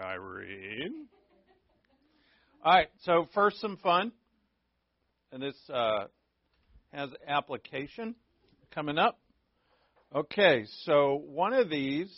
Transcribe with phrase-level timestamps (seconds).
[0.00, 1.06] Irene.
[2.64, 4.12] All right, so first some fun.
[5.32, 6.06] And this uh,
[6.92, 8.16] has application
[8.74, 9.18] coming up.
[10.14, 12.10] Okay, so one of these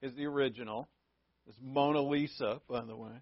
[0.00, 0.88] is the original.
[1.46, 3.12] This Mona Lisa, by the way.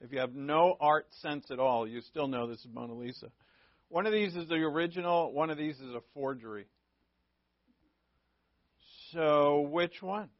[0.00, 3.26] If you have no art sense at all, you still know this is Mona Lisa.
[3.88, 6.66] One of these is the original, one of these is a forgery.
[9.12, 10.30] So, which one?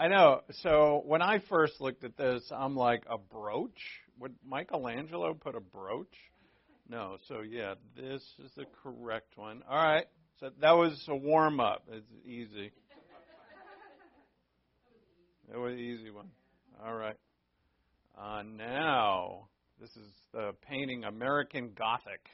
[0.00, 0.40] I know.
[0.62, 3.78] So, when I first looked at this, I'm like, a brooch?
[4.18, 6.14] Would Michelangelo put a brooch?
[6.88, 7.18] No.
[7.28, 9.62] So, yeah, this is the correct one.
[9.68, 10.06] All right.
[10.38, 11.82] So, that was a warm up.
[11.92, 12.72] It's easy.
[15.50, 16.30] That was an easy one.
[16.82, 17.16] All right.
[18.18, 22.26] Uh, now, this is the painting American Gothic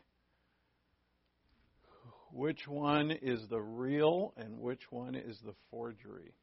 [2.33, 6.35] which one is the real and which one is the forgery?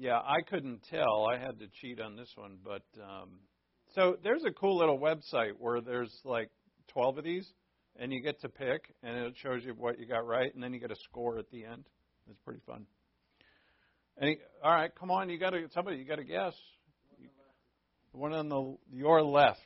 [0.00, 1.26] Yeah, I couldn't tell.
[1.26, 3.40] I had to cheat on this one, but um,
[3.96, 6.50] so there's a cool little website where there's like
[6.92, 7.52] 12 of these,
[7.96, 10.72] and you get to pick, and it shows you what you got right, and then
[10.72, 11.84] you get a score at the end.
[12.30, 12.86] It's pretty fun.
[14.22, 16.54] Any, all right, come on, you got to somebody, you got to guess.
[18.12, 19.58] The one on the your left.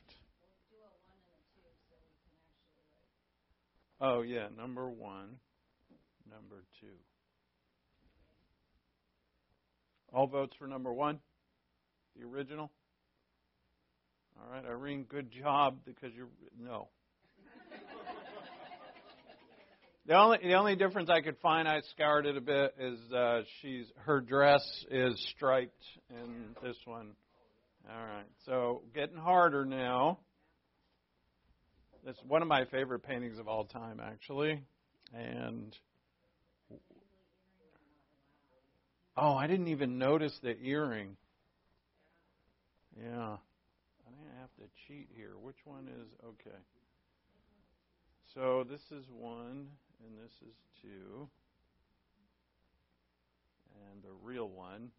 [4.01, 5.37] Oh, yeah, number one,
[6.27, 6.87] number two.
[10.13, 11.19] All votes for number one,
[12.15, 12.71] the original.
[14.39, 16.27] All right, Irene, good job because you're
[16.59, 16.89] no.
[20.05, 23.41] the only the only difference I could find, I scoured it a bit, is uh,
[23.61, 27.13] she's her dress is striped in this one.
[27.89, 30.19] All right, so getting harder now.
[32.05, 34.61] It's one of my favorite paintings of all time, actually.
[35.11, 35.75] And
[39.17, 41.15] oh, I didn't even notice the earring.
[42.97, 45.31] Yeah, I think I have to cheat here.
[45.41, 46.57] Which one is okay?
[48.33, 49.67] So this is one,
[50.03, 51.27] and this is two,
[53.91, 54.89] and the real one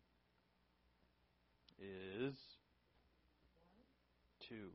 [1.80, 2.34] is
[4.48, 4.70] two.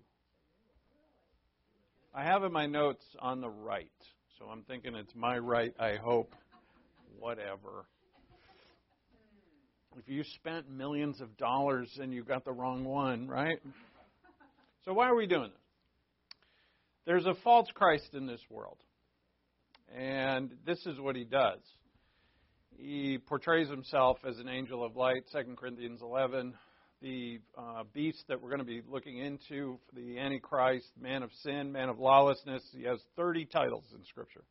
[2.14, 3.92] I have it in my notes on the right,
[4.38, 6.36] so I'm thinking it's my right, I hope.
[7.20, 7.86] Whatever.
[9.98, 13.60] If you spent millions of dollars and you got the wrong one, right?
[14.86, 16.38] So, why are we doing this?
[17.06, 18.78] There's a false Christ in this world.
[19.98, 21.60] And this is what he does.
[22.78, 26.54] He portrays himself as an angel of light, 2 Corinthians 11
[27.02, 31.72] the uh, beast that we're going to be looking into, the Antichrist, man of sin,
[31.72, 32.62] man of lawlessness.
[32.76, 34.44] He has 30 titles in Scripture.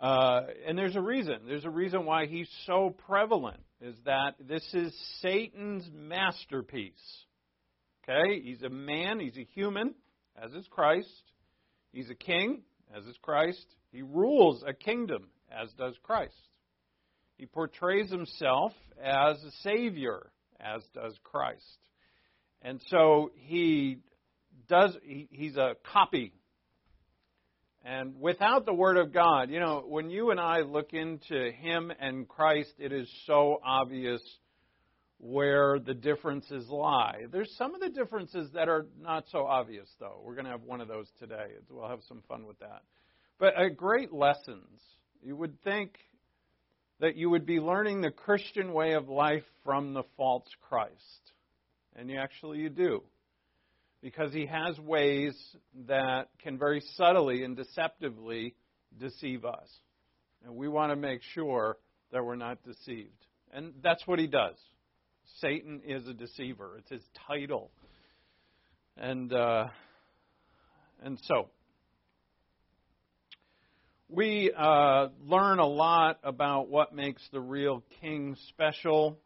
[0.00, 1.36] Uh, and there's a reason.
[1.46, 6.92] There's a reason why he's so prevalent, is that this is Satan's masterpiece.
[8.04, 8.40] Okay?
[8.40, 9.94] He's a man, he's a human,
[10.42, 11.08] as is Christ.
[11.92, 12.62] He's a king,
[12.94, 13.64] as is Christ.
[13.90, 16.34] He rules a kingdom, as does Christ.
[17.38, 18.72] He portrays himself
[19.02, 21.78] as a savior, as does Christ.
[22.62, 23.98] And so he
[24.68, 26.32] does he, he's a copy.
[27.88, 31.92] And without the word of God, you know, when you and I look into him
[32.00, 34.20] and Christ, it is so obvious
[35.18, 37.26] where the differences lie.
[37.30, 40.20] There's some of the differences that are not so obvious though.
[40.24, 41.52] We're going to have one of those today.
[41.70, 42.82] We'll have some fun with that.
[43.38, 44.80] But great lessons.
[45.22, 45.96] You would think
[46.98, 51.32] that you would be learning the Christian way of life from the false Christ.
[51.94, 53.04] And you actually you do.
[54.06, 55.34] Because he has ways
[55.88, 58.54] that can very subtly and deceptively
[58.96, 59.68] deceive us.
[60.44, 61.76] And we want to make sure
[62.12, 63.26] that we're not deceived.
[63.52, 64.54] And that's what he does.
[65.40, 66.76] Satan is a deceiver.
[66.78, 67.72] It's his title.
[68.96, 69.70] And uh,
[71.02, 71.48] and so
[74.08, 79.18] We uh, learn a lot about what makes the real king special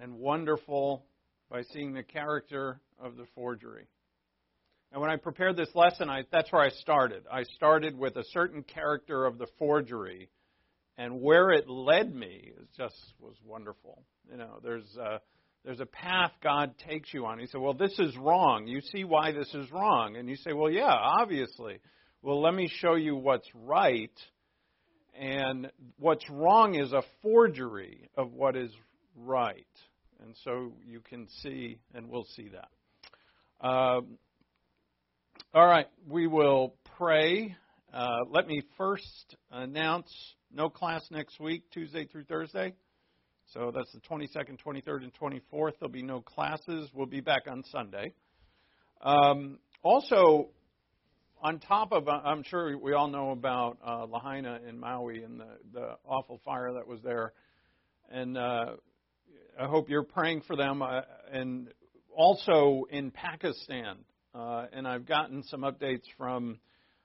[0.00, 1.04] and wonderful
[1.50, 3.86] by seeing the character of the forgery.
[4.92, 7.24] And when I prepared this lesson, I, that's where I started.
[7.30, 10.28] I started with a certain character of the forgery,
[10.96, 14.04] and where it led me is just was wonderful.
[14.30, 15.20] You know, there's a,
[15.64, 17.40] there's a path God takes you on.
[17.40, 18.68] He said, "Well, this is wrong.
[18.68, 21.80] You see why this is wrong?" And you say, "Well, yeah, obviously."
[22.22, 24.16] Well, let me show you what's right.
[25.20, 28.70] And what's wrong is a forgery of what is
[29.14, 29.66] right.
[30.22, 32.68] And so you can see, and we'll see that.
[33.64, 34.18] Um,
[35.54, 37.56] all right, we will pray.
[37.94, 40.12] Uh, let me first announce
[40.52, 42.74] no class next week, Tuesday through Thursday.
[43.54, 45.72] So that's the 22nd, 23rd, and 24th.
[45.80, 46.90] There'll be no classes.
[46.92, 48.12] We'll be back on Sunday.
[49.00, 50.50] Um, also,
[51.40, 55.40] on top of, uh, I'm sure we all know about uh, Lahaina in Maui and
[55.40, 57.32] the, the awful fire that was there.
[58.10, 58.72] And uh,
[59.58, 60.82] I hope you're praying for them.
[60.82, 61.00] Uh,
[61.32, 61.68] and
[62.16, 63.98] also in Pakistan.
[64.34, 66.58] Uh, and I've gotten some updates from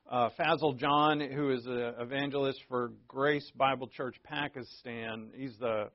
[0.09, 5.29] uh, Fazil John, who is an evangelist for Grace Bible Church Pakistan.
[5.35, 5.89] He's the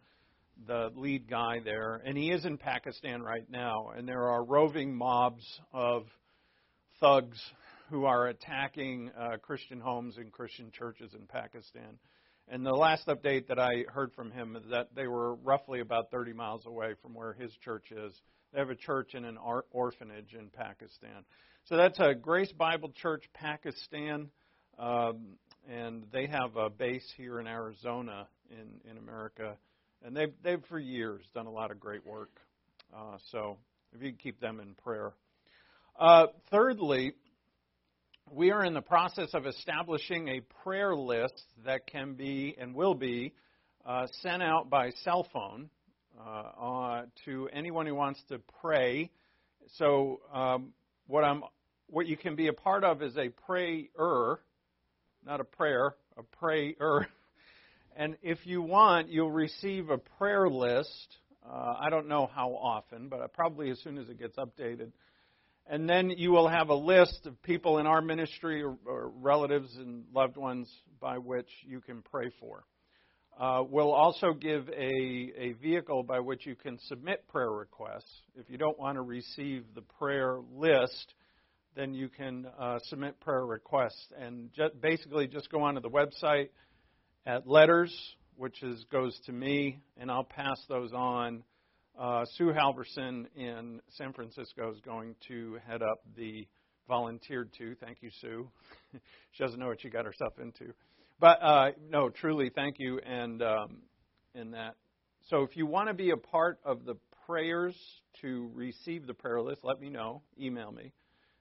[0.69, 3.91] the lead guy there, and he is in Pakistan right now.
[3.97, 6.05] And there are roving mobs of
[7.01, 7.41] thugs
[7.91, 11.99] who are attacking uh, Christian homes and Christian churches in Pakistan.
[12.49, 16.11] And the last update that I heard from him is that they were roughly about
[16.11, 18.13] 30 miles away from where his church is.
[18.53, 21.25] They have a church in an or- orphanage in Pakistan.
[21.65, 24.29] So that's a Grace Bible Church Pakistan,
[24.79, 25.39] um,
[25.69, 29.57] and they have a base here in Arizona in, in America.
[30.05, 32.39] And they've, they've for years done a lot of great work.
[32.95, 33.57] Uh, so
[33.95, 35.15] if you keep them in prayer.
[35.99, 37.15] Uh, thirdly,
[38.31, 42.95] we are in the process of establishing a prayer list that can be and will
[42.95, 43.33] be
[43.85, 45.69] uh, sent out by cell phone
[46.19, 49.11] uh, uh, to anyone who wants to pray.
[49.77, 50.73] So, um,
[51.07, 51.43] what I'm,
[51.89, 54.41] what you can be a part of is a prayer,
[55.25, 57.09] not a prayer, a prayer.
[57.97, 61.17] And if you want, you'll receive a prayer list.
[61.49, 64.91] Uh, I don't know how often, but probably as soon as it gets updated
[65.67, 69.75] and then you will have a list of people in our ministry or, or relatives
[69.77, 70.71] and loved ones
[71.01, 72.65] by which you can pray for.
[73.39, 78.23] Uh, we'll also give a, a vehicle by which you can submit prayer requests.
[78.37, 81.15] If you don't want to receive the prayer list,
[81.75, 84.07] then you can uh, submit prayer requests.
[84.21, 84.51] And
[84.81, 86.51] basically just go onto the website
[87.27, 87.93] at letters,
[88.37, 91.43] which is, goes to me, and I'll pass those on
[91.99, 96.47] uh, Sue Halverson in San Francisco is going to head up the
[96.89, 97.75] volunteered to.
[97.77, 98.49] Thank you, Sue.
[99.33, 100.73] she doesn't know what she got herself into.
[101.21, 102.99] But uh, no, truly, thank you.
[102.99, 103.83] And um,
[104.35, 104.75] in that,
[105.29, 106.97] so if you want to be a part of the
[107.27, 107.75] prayers
[108.21, 110.23] to receive the prayer list, let me know.
[110.39, 110.93] Email me,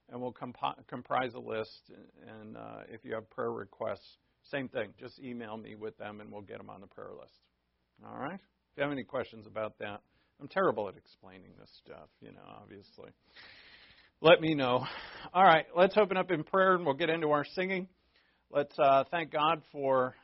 [0.09, 1.91] and we'll comp- comprise a list.
[2.39, 4.17] And uh, if you have prayer requests,
[4.51, 4.93] same thing.
[4.99, 7.39] Just email me with them, and we'll get them on the prayer list.
[8.05, 8.35] All right.
[8.35, 10.01] If you have any questions about that.
[10.39, 13.11] I'm terrible at explaining this stuff, you know, obviously.
[14.21, 14.85] Let me know.
[15.33, 17.87] All right, let's open up in prayer and we'll get into our singing.
[18.49, 20.15] Let's uh, thank God for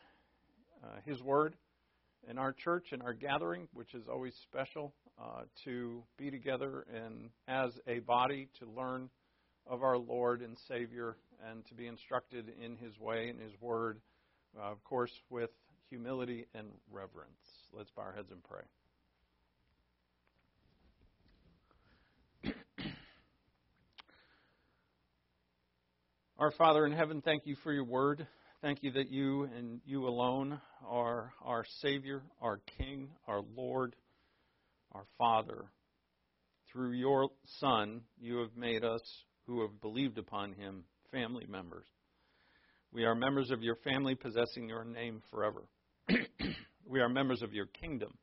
[0.84, 1.56] uh, His Word
[2.30, 7.30] in our church and our gathering, which is always special uh, to be together and
[7.48, 9.10] as a body to learn
[9.68, 11.18] of our Lord and Savior
[11.50, 14.00] and to be instructed in His way and His Word,
[14.58, 15.51] uh, of course, with
[15.89, 17.39] humility and reverence.
[17.74, 18.62] Let's bow our heads and pray.
[26.39, 28.25] Our Father in heaven, thank you for your word.
[28.62, 33.93] Thank you that you and you alone are our Savior, our King, our Lord,
[34.93, 35.65] our Father.
[36.72, 37.27] Through your
[37.60, 39.01] Son, you have made us
[39.48, 41.88] who have believed upon him family members.
[42.93, 45.63] We are members of your family, possessing your name forever.
[46.86, 48.13] we are members of your kingdom.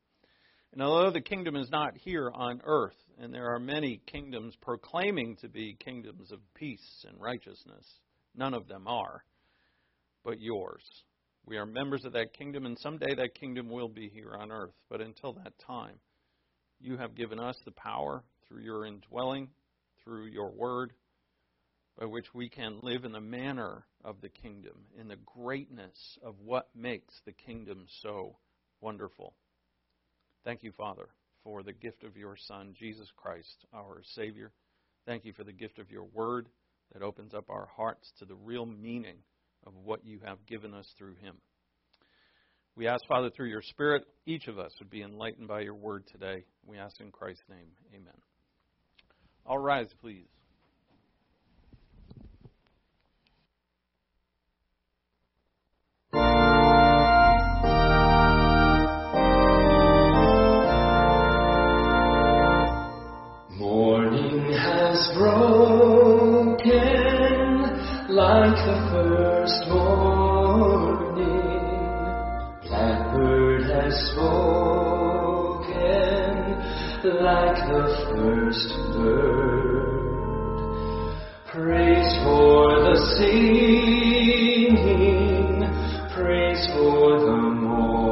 [0.73, 5.35] And although the kingdom is not here on earth, and there are many kingdoms proclaiming
[5.41, 7.85] to be kingdoms of peace and righteousness,
[8.37, 9.23] None of them are,
[10.23, 10.83] but yours.
[11.45, 14.75] We are members of that kingdom, and someday that kingdom will be here on earth.
[14.89, 15.95] But until that time,
[16.79, 19.49] you have given us the power through your indwelling,
[20.03, 20.93] through your word,
[21.97, 26.35] by which we can live in the manner of the kingdom, in the greatness of
[26.43, 28.37] what makes the kingdom so
[28.81, 29.33] wonderful.
[30.43, 31.09] Thank you, Father,
[31.43, 34.51] for the gift of your Son, Jesus Christ, our Savior.
[35.07, 36.47] Thank you for the gift of your word
[36.93, 39.17] that opens up our hearts to the real meaning
[39.65, 41.35] of what you have given us through him.
[42.75, 46.05] We ask, Father, through your Spirit, each of us would be enlightened by your word
[46.11, 46.43] today.
[46.65, 47.71] We ask in Christ's name.
[47.93, 48.13] Amen.
[49.45, 50.27] All rise, please.
[77.27, 77.83] Like the
[78.15, 79.83] first bird.
[81.51, 84.77] Praise for the singing,
[86.15, 88.07] praise for the morning,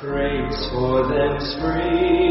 [0.00, 2.25] praise for them springing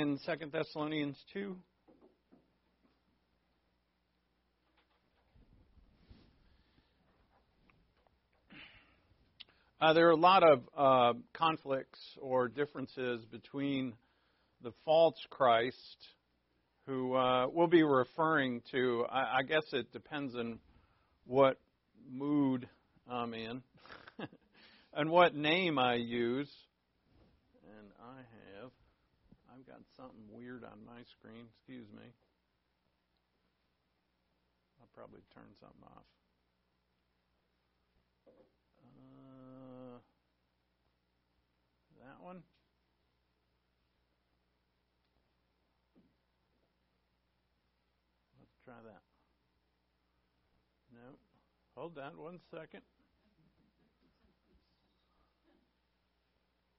[0.00, 1.54] in 2 Thessalonians 2.
[9.78, 13.92] Uh, there are a lot of uh, conflicts or differences between
[14.62, 15.76] the false Christ,
[16.86, 19.04] who uh, we'll be referring to.
[19.10, 20.60] I, I, guess it depends on
[21.26, 21.58] what
[22.10, 22.66] mood
[23.06, 23.62] I'm in
[24.94, 26.48] and what name I use.
[30.00, 31.44] something weird on my screen.
[31.52, 32.08] Excuse me.
[34.80, 36.08] I'll probably turn something off.
[38.80, 39.98] Uh,
[42.00, 42.42] that one?
[48.38, 49.02] Let's try that.
[50.94, 51.18] No.
[51.76, 52.80] Hold that one second.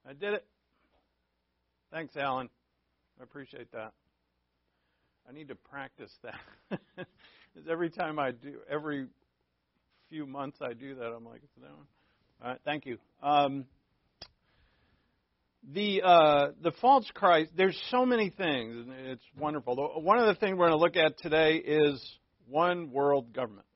[0.09, 0.45] I did it.
[1.91, 2.49] Thanks, Alan.
[3.19, 3.93] I appreciate that.
[5.29, 6.79] I need to practice that.
[7.53, 9.07] Because every time I do, every
[10.09, 11.85] few months I do that, I'm like, it's that one.
[12.41, 12.97] All right, thank you.
[13.21, 13.65] Um,
[15.73, 17.51] the uh, the false Christ.
[17.55, 19.75] There's so many things, and it's wonderful.
[20.01, 22.01] One of the things we're going to look at today is
[22.47, 23.67] one world government.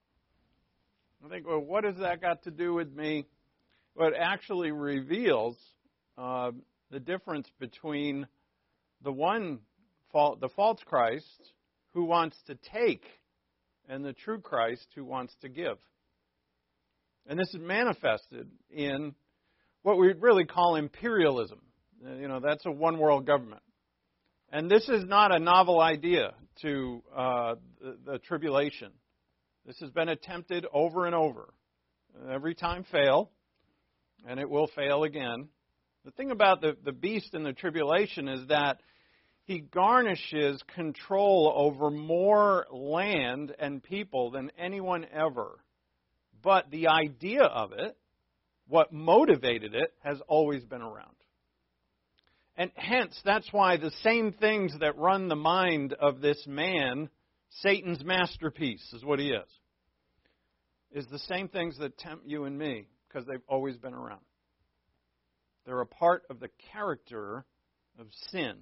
[1.23, 3.25] I think, well, what has that got to do with me?
[3.95, 5.57] Well, it actually reveals
[6.17, 6.51] uh,
[6.91, 8.27] the difference between
[9.03, 9.59] the one,
[10.13, 11.51] the false Christ
[11.93, 13.03] who wants to take
[13.87, 15.77] and the true Christ who wants to give.
[17.27, 19.15] And this is manifested in
[19.81, 21.59] what we really call imperialism.
[22.05, 23.61] Uh, you know, that's a one world government.
[24.51, 28.91] And this is not a novel idea to uh, the, the tribulation.
[29.65, 31.53] This has been attempted over and over.
[32.31, 33.31] Every time fail,
[34.27, 35.49] and it will fail again.
[36.05, 38.79] The thing about the, the beast in the tribulation is that
[39.45, 45.59] he garnishes control over more land and people than anyone ever.
[46.43, 47.97] But the idea of it,
[48.67, 51.15] what motivated it, has always been around.
[52.55, 57.09] And hence, that's why the same things that run the mind of this man,
[57.61, 59.49] Satan's masterpiece, is what he is,
[60.91, 64.21] is the same things that tempt you and me, because they've always been around.
[65.65, 67.45] They're a part of the character
[67.99, 68.55] of sin.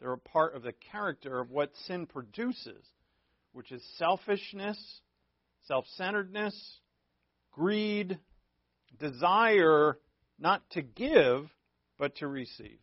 [0.00, 2.84] They're a part of the character of what sin produces,
[3.52, 4.78] which is selfishness,
[5.66, 6.54] self centeredness,
[7.52, 8.18] greed,
[8.98, 9.98] desire
[10.38, 11.48] not to give,
[11.98, 12.78] but to receive.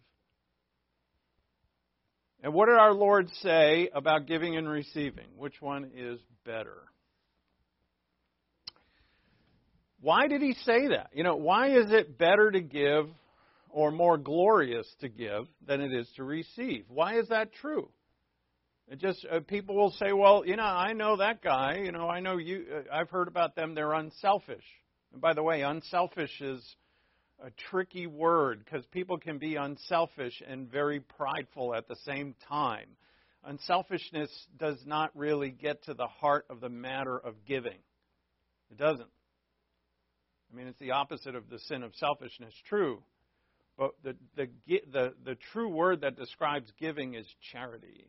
[2.43, 5.27] And what did our Lord say about giving and receiving?
[5.37, 6.77] Which one is better?
[10.01, 11.11] Why did he say that?
[11.13, 13.07] You know, why is it better to give
[13.73, 16.85] or more glorious to give than it is to receive.
[16.87, 17.89] Why is that true?
[18.87, 21.79] It just uh, people will say, "Well, you know, I know that guy.
[21.83, 22.65] You know, I know you.
[22.71, 23.73] Uh, I've heard about them.
[23.73, 24.63] They're unselfish."
[25.11, 26.75] And by the way, unselfish is
[27.43, 32.87] a tricky word because people can be unselfish and very prideful at the same time.
[33.45, 37.79] Unselfishness does not really get to the heart of the matter of giving.
[38.69, 39.09] It doesn't.
[40.51, 42.53] I mean, it's the opposite of the sin of selfishness.
[42.69, 43.01] True,
[43.77, 44.47] but the, the,
[44.91, 48.07] the, the true word that describes giving is charity.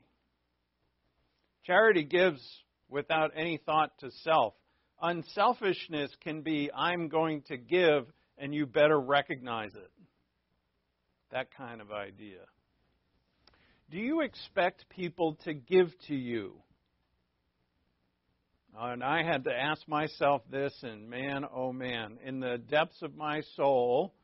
[1.64, 2.40] Charity gives
[2.88, 4.55] without any thought to self.
[5.00, 8.07] Unselfishness can be, I'm going to give,
[8.38, 9.90] and you better recognize it.
[11.33, 12.40] That kind of idea.
[13.90, 16.55] Do you expect people to give to you?
[18.77, 23.14] And I had to ask myself this, and man, oh man, in the depths of
[23.14, 24.14] my soul,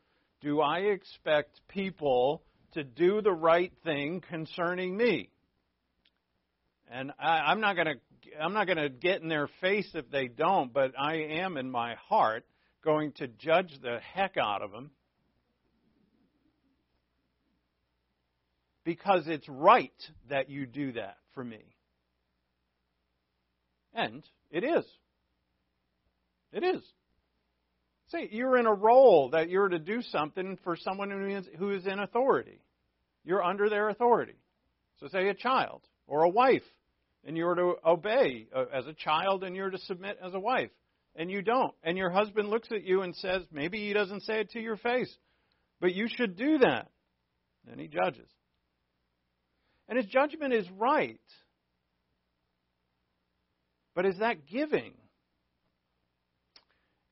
[0.40, 5.30] do I expect people to do the right thing concerning me?
[6.90, 7.94] And I, am not going to
[8.40, 11.70] I'm not going to get in their face if they don't, but I am in
[11.70, 12.44] my heart
[12.84, 14.90] going to judge the heck out of them
[18.84, 19.92] because it's right
[20.28, 21.62] that you do that for me.
[23.94, 24.84] And it is.
[26.52, 26.82] It is.
[28.10, 31.70] Say you're in a role that you're to do something for someone who is, who
[31.70, 32.60] is in authority.
[33.24, 34.36] You're under their authority.
[34.98, 36.64] So, say a child or a wife,
[37.24, 40.70] and you're to obey uh, as a child and you're to submit as a wife,
[41.14, 41.74] and you don't.
[41.82, 44.76] And your husband looks at you and says, maybe he doesn't say it to your
[44.76, 45.14] face,
[45.80, 46.88] but you should do that.
[47.70, 48.28] And he judges.
[49.88, 51.20] And his judgment is right.
[53.94, 54.94] But is that giving?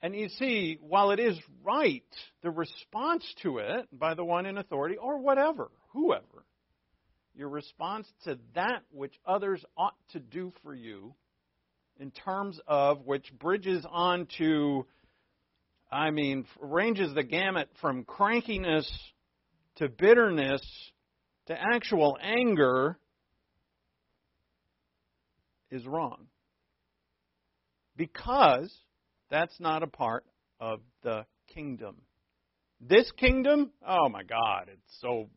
[0.01, 2.05] And you see, while it is right,
[2.43, 6.45] the response to it by the one in authority, or whatever, whoever,
[7.35, 11.15] your response to that which others ought to do for you,
[11.99, 14.87] in terms of which bridges on to,
[15.91, 18.89] I mean, ranges the gamut from crankiness
[19.77, 20.63] to bitterness
[21.47, 22.99] to actual anger,
[25.71, 26.27] is wrong.
[27.97, 28.73] Because
[29.31, 30.25] that's not a part
[30.61, 31.97] of the kingdom.
[32.81, 35.29] This kingdom, oh my God, it's so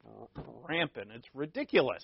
[0.67, 1.09] rampant.
[1.15, 2.03] It's ridiculous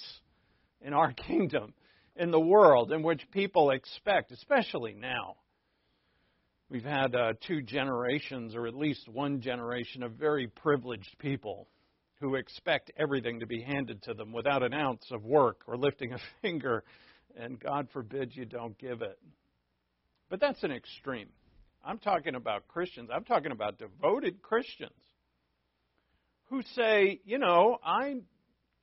[0.81, 1.73] in our kingdom,
[2.15, 5.35] in the world in which people expect, especially now,
[6.69, 11.67] we've had uh, two generations, or at least one generation, of very privileged people
[12.19, 16.13] who expect everything to be handed to them without an ounce of work or lifting
[16.13, 16.83] a finger,
[17.37, 19.19] and God forbid you don't give it.
[20.29, 21.29] But that's an extreme.
[21.83, 23.09] I'm talking about Christians.
[23.13, 24.91] I'm talking about devoted Christians
[26.49, 28.15] who say, you know, I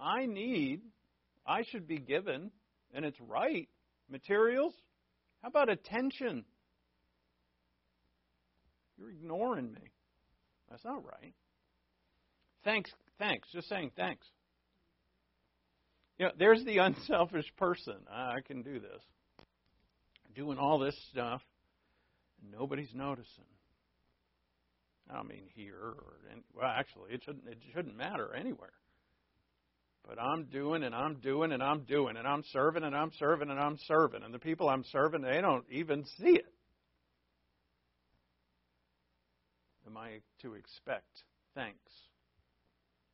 [0.00, 0.80] I need,
[1.46, 2.50] I should be given,
[2.92, 3.68] and it's right,
[4.10, 4.74] materials.
[5.42, 6.44] How about attention?
[8.98, 9.90] You're ignoring me.
[10.70, 11.34] That's not right.
[12.64, 13.48] Thanks, thanks.
[13.52, 14.26] Just saying thanks.
[16.18, 17.96] You know, there's the unselfish person.
[18.10, 19.02] I can do this.
[20.34, 21.42] Doing all this stuff,
[22.50, 23.44] nobody's noticing.
[25.10, 28.72] I mean here or in, well, actually, it shouldn't it shouldn't matter anywhere.
[30.06, 33.50] But I'm doing and I'm doing and I'm doing and I'm serving and I'm serving
[33.50, 36.52] and I'm serving and the people I'm serving they don't even see it.
[39.86, 41.78] Am I to expect thanks?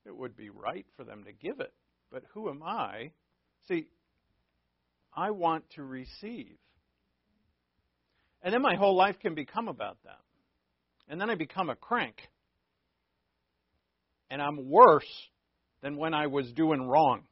[0.06, 1.72] It would be right for them to give it,
[2.10, 3.10] but who am I?
[3.68, 3.86] See,
[5.14, 6.56] I want to receive.
[8.42, 10.20] And then my whole life can become about that.
[11.08, 12.16] And then I become a crank.
[14.30, 15.10] And I'm worse
[15.82, 17.22] than when I was doing wrong.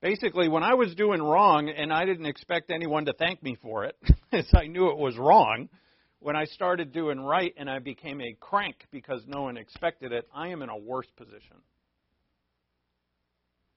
[0.00, 3.84] Basically, when I was doing wrong and I didn't expect anyone to thank me for
[3.84, 3.96] it,
[4.32, 5.68] as I knew it was wrong,
[6.18, 10.28] when I started doing right and I became a crank because no one expected it,
[10.34, 11.56] I am in a worse position.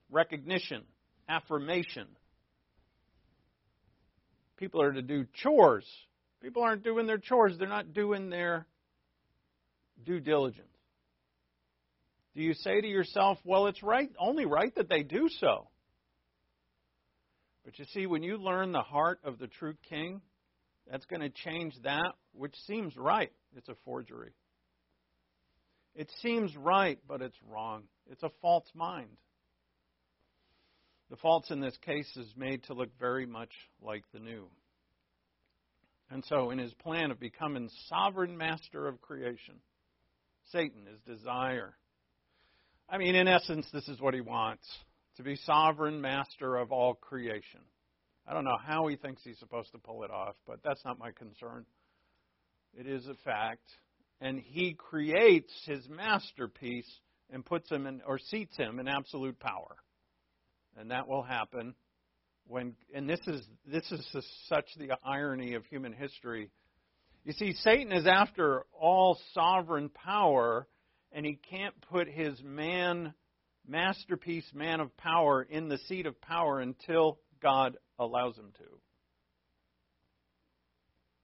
[0.09, 0.83] Recognition,
[1.27, 2.07] affirmation.
[4.59, 5.85] People are to do chores.
[6.41, 8.67] People aren't doing their chores, they're not doing their
[10.05, 10.67] due diligence.
[12.35, 15.67] Do you say to yourself, well, it's right, only right that they do so?
[17.65, 20.21] But you see, when you learn the heart of the true king,
[20.89, 23.31] that's going to change that which seems right.
[23.55, 24.31] It's a forgery.
[25.95, 27.83] It seems right, but it's wrong.
[28.09, 29.09] It's a false mind.
[31.09, 34.47] The false in this case is made to look very much like the new.
[36.11, 39.55] And so, in his plan of becoming sovereign master of creation,
[40.51, 41.73] Satan, his desire.
[42.89, 44.65] I mean, in essence, this is what he wants
[45.17, 47.61] to be sovereign master of all creation.
[48.27, 50.97] I don't know how he thinks he's supposed to pull it off, but that's not
[50.99, 51.65] my concern.
[52.77, 53.67] It is a fact.
[54.21, 56.89] And he creates his masterpiece
[57.31, 59.75] and puts him in, or seats him in absolute power.
[60.77, 61.75] And that will happen
[62.47, 64.05] when, and this is, this is
[64.47, 66.49] such the irony of human history
[67.29, 70.67] you see, Satan is after all sovereign power,
[71.11, 73.13] and he can't put his man,
[73.67, 78.63] masterpiece man of power in the seat of power until God allows him to.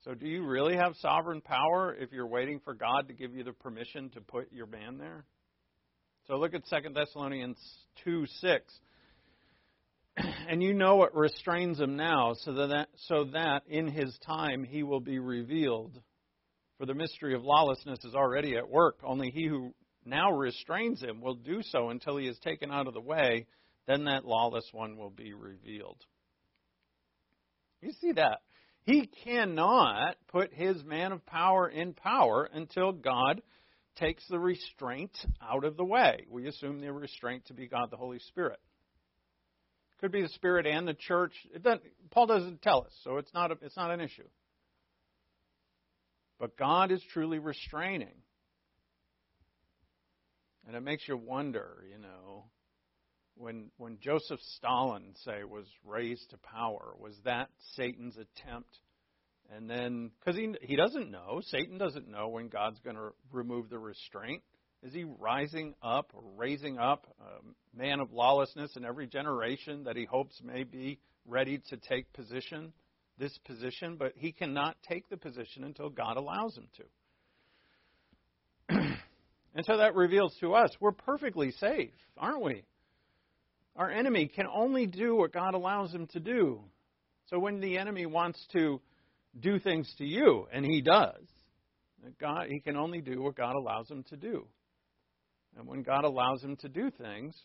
[0.03, 3.43] So, do you really have sovereign power if you're waiting for God to give you
[3.43, 5.25] the permission to put your man there?
[6.27, 7.57] So, look at 2 Thessalonians
[8.03, 8.79] 2 6.
[10.49, 14.83] and you know what restrains him now, so that, so that in his time he
[14.83, 15.99] will be revealed.
[16.77, 19.73] For the mystery of lawlessness is already at work, only he who
[20.05, 23.47] now restrains him will do so until he is taken out of the way,
[23.87, 25.97] then that lawless one will be revealed.
[27.81, 28.39] You see that?
[28.83, 33.41] He cannot put his man of power in power until God
[33.95, 36.25] takes the restraint out of the way.
[36.29, 38.59] We assume the restraint to be God the Holy Spirit.
[40.05, 41.33] Could be the Spirit and the church.
[41.63, 44.27] Doesn't, Paul doesn't tell us, so it's not, a, it's not an issue.
[46.39, 48.13] But God is truly restraining.
[50.67, 52.43] And it makes you wonder, you know,
[53.33, 58.77] when, when Joseph Stalin, say, was raised to power, was that Satan's attempt?
[59.55, 63.71] And then, because he, he doesn't know, Satan doesn't know when God's going to remove
[63.71, 64.43] the restraint.
[64.85, 70.05] Is he rising up raising up a man of lawlessness in every generation that he
[70.05, 72.71] hopes may be ready to take position,
[73.17, 76.67] this position, but he cannot take the position until God allows him
[78.69, 78.75] to.
[79.55, 82.63] and so that reveals to us we're perfectly safe, aren't we?
[83.75, 86.61] Our enemy can only do what God allows him to do.
[87.31, 88.79] So when the enemy wants to
[89.39, 91.25] do things to you, and he does,
[92.21, 94.45] God, he can only do what God allows him to do.
[95.57, 97.35] And when God allows him to do things,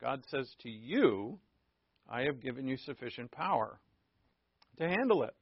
[0.00, 1.38] God says to you,
[2.08, 3.80] I have given you sufficient power
[4.78, 5.34] to handle it,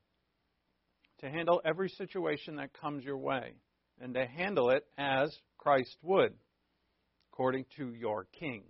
[1.21, 3.53] to handle every situation that comes your way,
[4.01, 6.33] and to handle it as Christ would,
[7.33, 8.63] according to your King.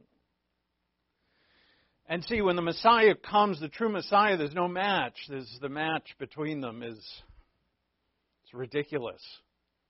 [2.07, 5.15] And see, when the Messiah comes, the true Messiah, there's no match.
[5.29, 6.99] There's the match between them is
[8.43, 9.23] it's ridiculous.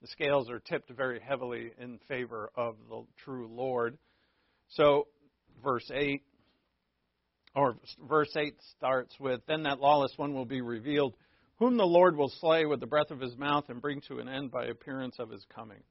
[0.04, 3.96] The scales are tipped very heavily in favor of the true Lord.
[4.68, 5.06] So,
[5.62, 6.20] verse 8,
[7.56, 11.14] or verse 8 starts with Then that lawless one will be revealed,
[11.56, 14.28] whom the Lord will slay with the breath of his mouth and bring to an
[14.28, 15.82] end by appearance of his coming.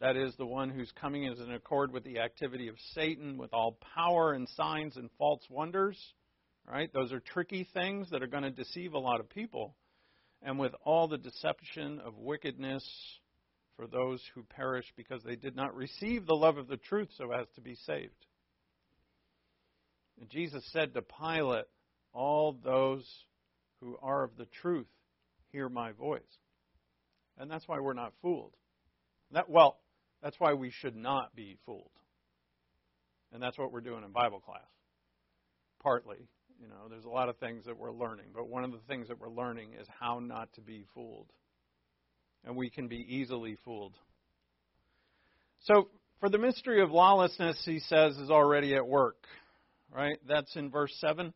[0.00, 3.52] That is, the one whose coming is in accord with the activity of Satan, with
[3.52, 5.98] all power and signs and false wonders.
[6.66, 6.90] Right?
[6.94, 9.76] Those are tricky things that are going to deceive a lot of people.
[10.40, 12.82] And with all the deception of wickedness
[13.80, 17.32] for those who perish because they did not receive the love of the truth so
[17.32, 18.26] as to be saved.
[20.20, 21.64] And Jesus said to Pilate,
[22.12, 23.08] All those
[23.80, 24.88] who are of the truth
[25.50, 26.20] hear my voice.
[27.38, 28.52] And that's why we're not fooled.
[29.32, 29.78] That, well,
[30.22, 31.90] that's why we should not be fooled.
[33.32, 34.60] And that's what we're doing in Bible class.
[35.82, 36.28] Partly.
[36.60, 39.08] You know, there's a lot of things that we're learning, but one of the things
[39.08, 41.32] that we're learning is how not to be fooled.
[42.44, 43.94] And we can be easily fooled.
[45.64, 45.88] So,
[46.20, 49.26] for the mystery of lawlessness, he says, is already at work.
[49.94, 50.18] Right?
[50.26, 51.32] That's in verse 7.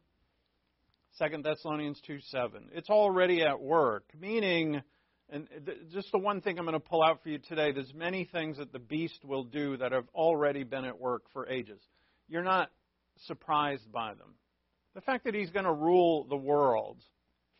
[1.18, 2.70] 2 Thessalonians 2 7.
[2.72, 4.82] It's already at work, meaning
[5.30, 5.48] and
[5.92, 8.58] just the one thing I'm going to pull out for you today there's many things
[8.58, 11.80] that the beast will do that have already been at work for ages.
[12.28, 12.70] You're not
[13.26, 14.34] surprised by them.
[14.94, 16.98] The fact that he's going to rule the world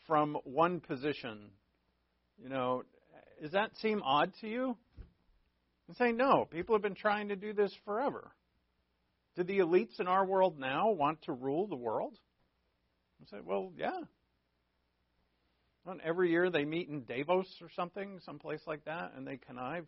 [0.07, 1.51] from one position,
[2.41, 2.83] you know,
[3.43, 4.77] does that seem odd to you?
[5.89, 6.47] I'm no.
[6.51, 8.31] People have been trying to do this forever.
[9.37, 12.15] Do the elites in our world now want to rule the world?
[13.21, 14.01] I say, well, yeah.
[15.87, 19.87] And every year they meet in Davos or something, someplace like that, and they connive,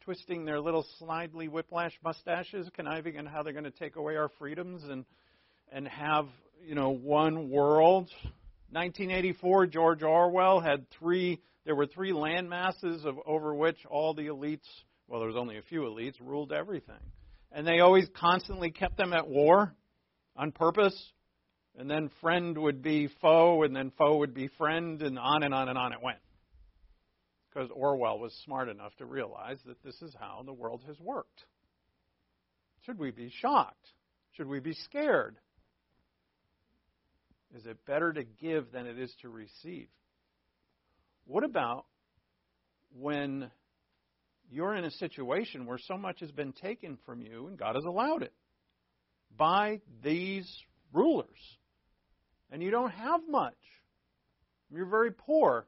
[0.00, 4.30] twisting their little slidely whiplash mustaches, conniving on how they're going to take away our
[4.38, 5.04] freedoms and
[5.70, 6.26] and have
[6.66, 8.10] you know one world.
[8.70, 11.40] 1984, George Orwell had three.
[11.64, 14.66] There were three land masses of over which all the elites,
[15.06, 16.96] well, there was only a few elites, ruled everything,
[17.52, 19.74] and they always constantly kept them at war
[20.36, 20.94] on purpose
[21.78, 25.54] and then friend would be foe, and then foe would be friend, and on and
[25.54, 26.18] on and on it went.
[27.48, 31.44] Because Orwell was smart enough to realize that this is how the world has worked.
[32.84, 33.86] Should we be shocked?
[34.32, 35.36] Should we be scared?
[37.56, 39.88] Is it better to give than it is to receive?
[41.26, 41.86] What about
[42.98, 43.50] when
[44.50, 47.84] you're in a situation where so much has been taken from you and God has
[47.84, 48.32] allowed it
[49.36, 50.48] by these
[50.92, 51.58] rulers?
[52.50, 53.56] and you don't have much,
[54.70, 55.66] you're very poor,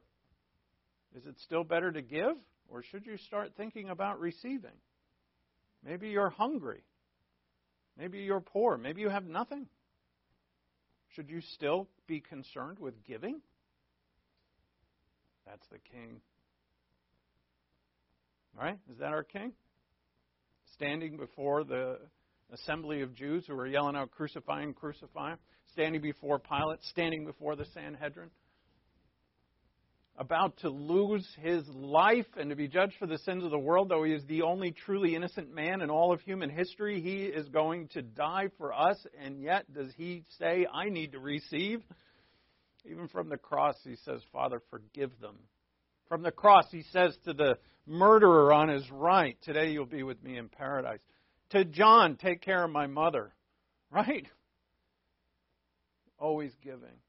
[1.15, 2.35] is it still better to give?
[2.67, 4.71] Or should you start thinking about receiving?
[5.83, 6.83] Maybe you're hungry.
[7.97, 8.77] Maybe you're poor.
[8.77, 9.67] Maybe you have nothing.
[11.15, 13.41] Should you still be concerned with giving?
[15.45, 16.21] That's the king.
[18.57, 18.77] Right?
[18.91, 19.53] Is that our king?
[20.73, 21.99] Standing before the
[22.53, 25.37] assembly of Jews who were yelling out, Crucify him, crucify him
[25.71, 28.29] standing before Pilate, standing before the Sanhedrin,
[30.21, 33.89] about to lose his life and to be judged for the sins of the world,
[33.89, 37.49] though he is the only truly innocent man in all of human history, he is
[37.49, 41.81] going to die for us, and yet does he say, I need to receive?
[42.85, 45.37] Even from the cross, he says, Father, forgive them.
[46.07, 47.57] From the cross, he says to the
[47.87, 50.99] murderer on his right, Today you'll be with me in paradise.
[51.49, 53.33] To John, take care of my mother.
[53.91, 54.27] Right?
[56.21, 56.99] always giving.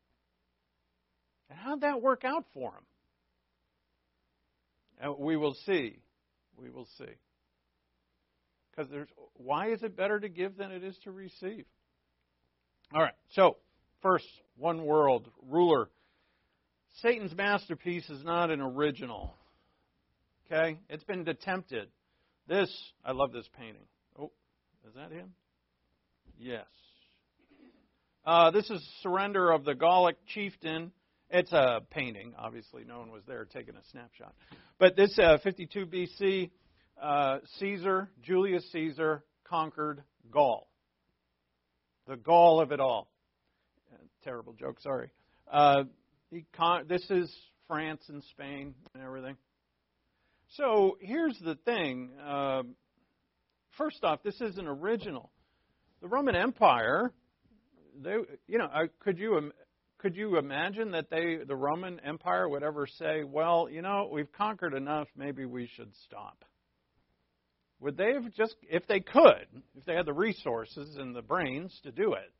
[1.51, 2.85] And how'd that work out for him?
[5.03, 5.99] And we will see.
[6.57, 7.13] We will see.
[8.71, 11.67] Because there's why is it better to give than it is to receive?
[12.95, 13.15] All right.
[13.35, 13.57] So,
[14.01, 14.27] first,
[14.57, 15.91] one world ruler.
[17.01, 19.35] Satan's masterpiece is not an original.
[20.47, 20.79] Okay?
[20.89, 21.89] It's been attempted.
[22.47, 22.71] This,
[23.05, 23.87] I love this painting.
[24.19, 24.31] Oh,
[24.87, 25.33] is that him?
[26.39, 26.67] Yes.
[28.25, 30.93] Uh, this is Surrender of the Gallic Chieftain.
[31.35, 32.35] It's a painting.
[32.39, 34.35] Obviously, no one was there taking a snapshot.
[34.79, 36.51] But this uh, 52 BC,
[37.01, 40.69] uh, Caesar, Julius Caesar, conquered Gaul.
[42.07, 43.09] The Gaul of it all.
[43.91, 45.09] Uh, terrible joke, sorry.
[45.51, 45.85] Uh,
[46.55, 47.35] con- this is
[47.67, 49.39] France and Spain and everything.
[50.59, 52.11] So here's the thing.
[52.23, 52.65] Uh,
[53.79, 55.31] first off, this isn't original.
[56.03, 57.11] The Roman Empire
[58.01, 58.17] they,
[58.47, 58.69] you know,
[59.01, 59.53] could you
[60.03, 64.31] could you imagine that they, the Roman Empire, would ever say, "Well, you know, we've
[64.33, 65.07] conquered enough.
[65.17, 66.45] Maybe we should stop."
[67.79, 69.47] Would they have just, if they could,
[69.77, 72.33] if they had the resources and the brains to do it,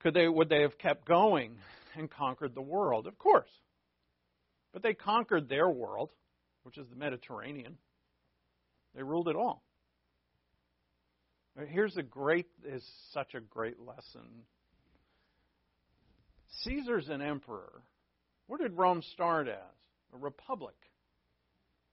[0.00, 0.28] could they?
[0.28, 1.56] Would they have kept going
[1.96, 3.06] and conquered the world?
[3.06, 3.50] Of course.
[4.72, 6.10] But they conquered their world.
[6.66, 7.78] which is the Mediterranean.
[8.96, 9.62] They ruled it all.
[11.68, 14.42] Here's a great is such a great lesson.
[16.62, 17.82] Caesar's an emperor.
[18.46, 19.54] Where did Rome start as?
[20.14, 20.74] A republic.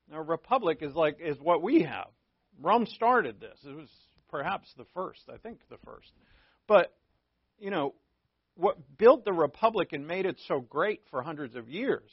[0.10, 2.10] Now, a republic is like is what we have.
[2.62, 3.58] Rome started this.
[3.66, 3.90] It was
[4.30, 6.12] perhaps the first, I think the first.
[6.68, 6.94] But
[7.60, 7.96] you know,
[8.56, 12.10] what built the republic and made it so great for hundreds of years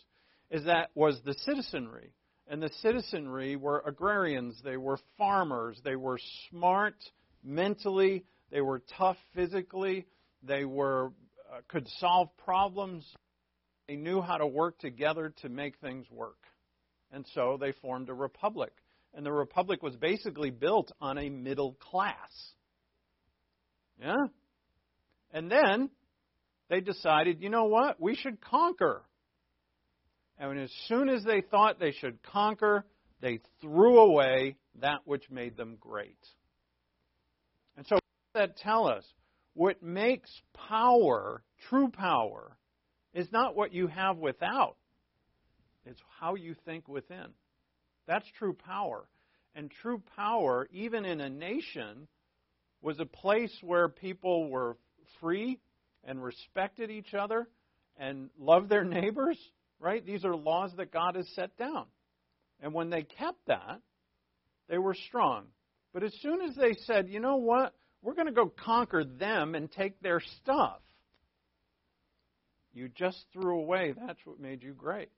[0.50, 2.12] is that was the citizenry.
[2.48, 6.96] And the citizenry were agrarians, they were farmers, they were smart
[7.44, 10.06] mentally, they were tough physically,
[10.42, 11.12] they were
[11.50, 13.04] uh, could solve problems.
[13.88, 16.38] They knew how to work together to make things work.
[17.12, 18.72] And so they formed a republic.
[19.14, 22.30] And the republic was basically built on a middle class.
[24.00, 24.26] Yeah?
[25.32, 25.90] And then
[26.68, 28.00] they decided, you know what?
[28.00, 29.02] We should conquer.
[30.38, 32.86] And as soon as they thought they should conquer,
[33.20, 36.16] they threw away that which made them great.
[37.76, 38.02] And so, what
[38.34, 39.04] does that tell us?
[39.54, 40.30] What makes
[40.68, 42.56] power, true power,
[43.12, 44.76] is not what you have without,
[45.84, 47.26] it's how you think within.
[48.06, 49.06] That's true power.
[49.54, 52.06] And true power, even in a nation,
[52.82, 54.76] was a place where people were
[55.20, 55.58] free
[56.04, 57.48] and respected each other
[57.96, 59.38] and loved their neighbors,
[59.80, 60.04] right?
[60.04, 61.86] These are laws that God has set down.
[62.60, 63.80] And when they kept that,
[64.68, 65.46] they were strong.
[65.92, 69.54] But as soon as they said, you know what, we're going to go conquer them
[69.54, 70.80] and take their stuff,
[72.72, 75.10] you just threw away that's what made you great.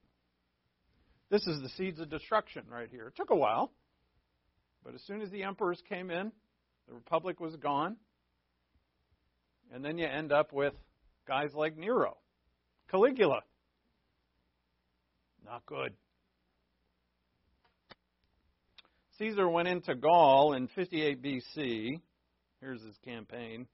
[1.31, 3.07] This is the seeds of destruction right here.
[3.07, 3.73] It took a while,
[4.85, 6.33] but as soon as the emperors came in,
[6.89, 7.97] the republic was gone.
[9.73, 10.75] And then you end up with
[11.27, 12.19] guys like Nero,
[12.91, 13.41] Caligula.
[15.45, 15.95] Not good.
[19.19, 22.01] Caesar went into Gaul in 58 BC.
[22.63, 23.67] Here's his campaign.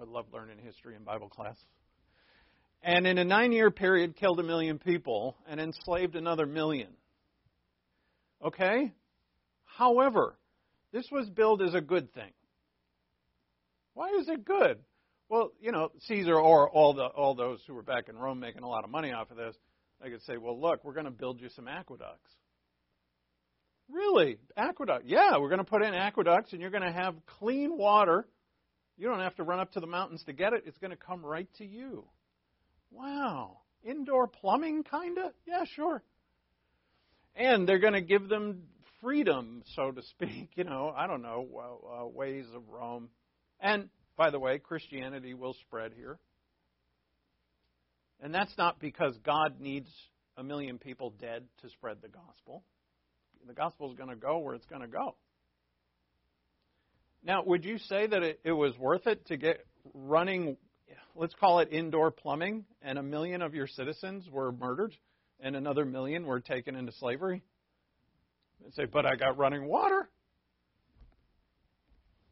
[0.00, 1.56] I love learning history in Bible class.
[2.82, 6.88] And in a nine year period, killed a million people and enslaved another million.
[8.44, 8.92] Okay?
[9.64, 10.36] However,
[10.92, 12.32] this was billed as a good thing.
[13.94, 14.80] Why is it good?
[15.28, 18.64] Well, you know, Caesar or all the all those who were back in Rome making
[18.64, 19.54] a lot of money off of this,
[20.02, 22.32] they could say, "Well, look, we're going to build you some aqueducts."
[23.90, 24.38] Really?
[24.56, 25.06] Aqueduct?
[25.06, 28.26] Yeah, we're going to put in aqueducts and you're going to have clean water.
[28.96, 30.64] You don't have to run up to the mountains to get it.
[30.66, 32.04] It's going to come right to you.
[32.90, 33.58] Wow.
[33.82, 35.32] Indoor plumbing kind of?
[35.46, 36.02] Yeah, sure.
[37.34, 38.64] And they're going to give them
[39.00, 41.46] freedom, so to speak, you know, I don't know,
[42.02, 43.08] uh, ways of Rome
[43.60, 46.18] and, by the way, Christianity will spread here.
[48.20, 49.90] And that's not because God needs
[50.36, 52.64] a million people dead to spread the gospel.
[53.46, 55.14] The gospel is going to go where it's going to go.
[57.24, 60.56] Now, would you say that it, it was worth it to get running,
[61.14, 64.94] let's call it indoor plumbing, and a million of your citizens were murdered
[65.40, 67.42] and another million were taken into slavery?
[68.64, 70.08] And say, but I got running water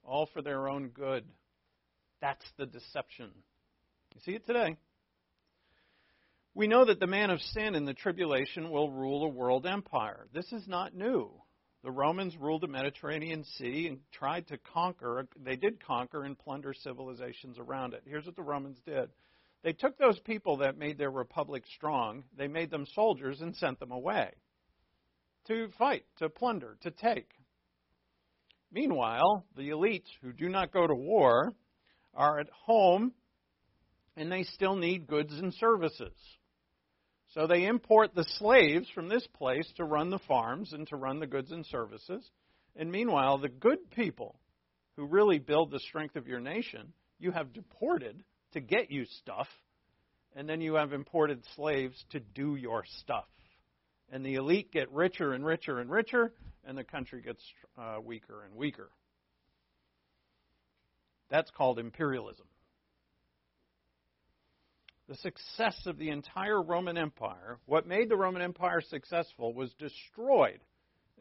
[0.04, 1.24] all for their own good.
[2.20, 3.30] That's the deception.
[4.14, 4.76] You see it today.
[6.56, 10.26] We know that the man of sin in the tribulation will rule a world empire.
[10.32, 11.30] This is not new.
[11.84, 15.28] The Romans ruled the Mediterranean Sea and tried to conquer.
[15.38, 18.04] They did conquer and plunder civilizations around it.
[18.06, 19.10] Here's what the Romans did
[19.64, 23.78] they took those people that made their republic strong, they made them soldiers and sent
[23.78, 24.30] them away
[25.48, 27.28] to fight, to plunder, to take.
[28.72, 31.52] Meanwhile, the elites who do not go to war
[32.14, 33.12] are at home
[34.16, 36.14] and they still need goods and services.
[37.36, 41.20] So they import the slaves from this place to run the farms and to run
[41.20, 42.26] the goods and services.
[42.74, 44.40] And meanwhile, the good people
[44.96, 48.24] who really build the strength of your nation, you have deported
[48.54, 49.48] to get you stuff,
[50.34, 53.26] and then you have imported slaves to do your stuff.
[54.10, 56.32] And the elite get richer and richer and richer,
[56.66, 57.42] and the country gets
[57.76, 58.88] uh, weaker and weaker.
[61.28, 62.46] That's called imperialism.
[65.08, 70.60] The success of the entire Roman Empire, what made the Roman Empire successful, was destroyed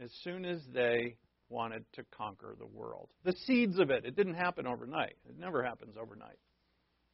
[0.02, 1.18] as soon as they
[1.50, 3.10] wanted to conquer the world.
[3.24, 5.16] The seeds of it, it didn't happen overnight.
[5.30, 6.40] It never happens overnight.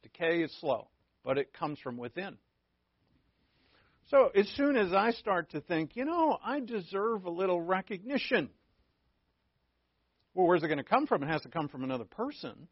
[0.02, 0.88] Decay is slow,
[1.24, 2.38] but it comes from within.
[4.10, 8.48] So as soon as I start to think, you know, I deserve a little recognition,
[10.34, 11.22] well, where's it going to come from?
[11.22, 12.68] It has to come from another person.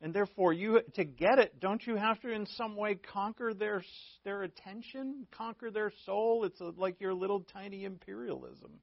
[0.00, 3.82] And therefore, you to get it, don't you have to in some way conquer their
[4.24, 6.44] their attention, conquer their soul?
[6.44, 8.78] It's a, like your little tiny imperialism.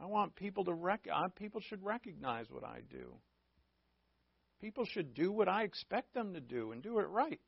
[0.00, 3.14] I want people to rec- uh, people should recognize what I do.
[4.60, 7.40] People should do what I expect them to do and do it right.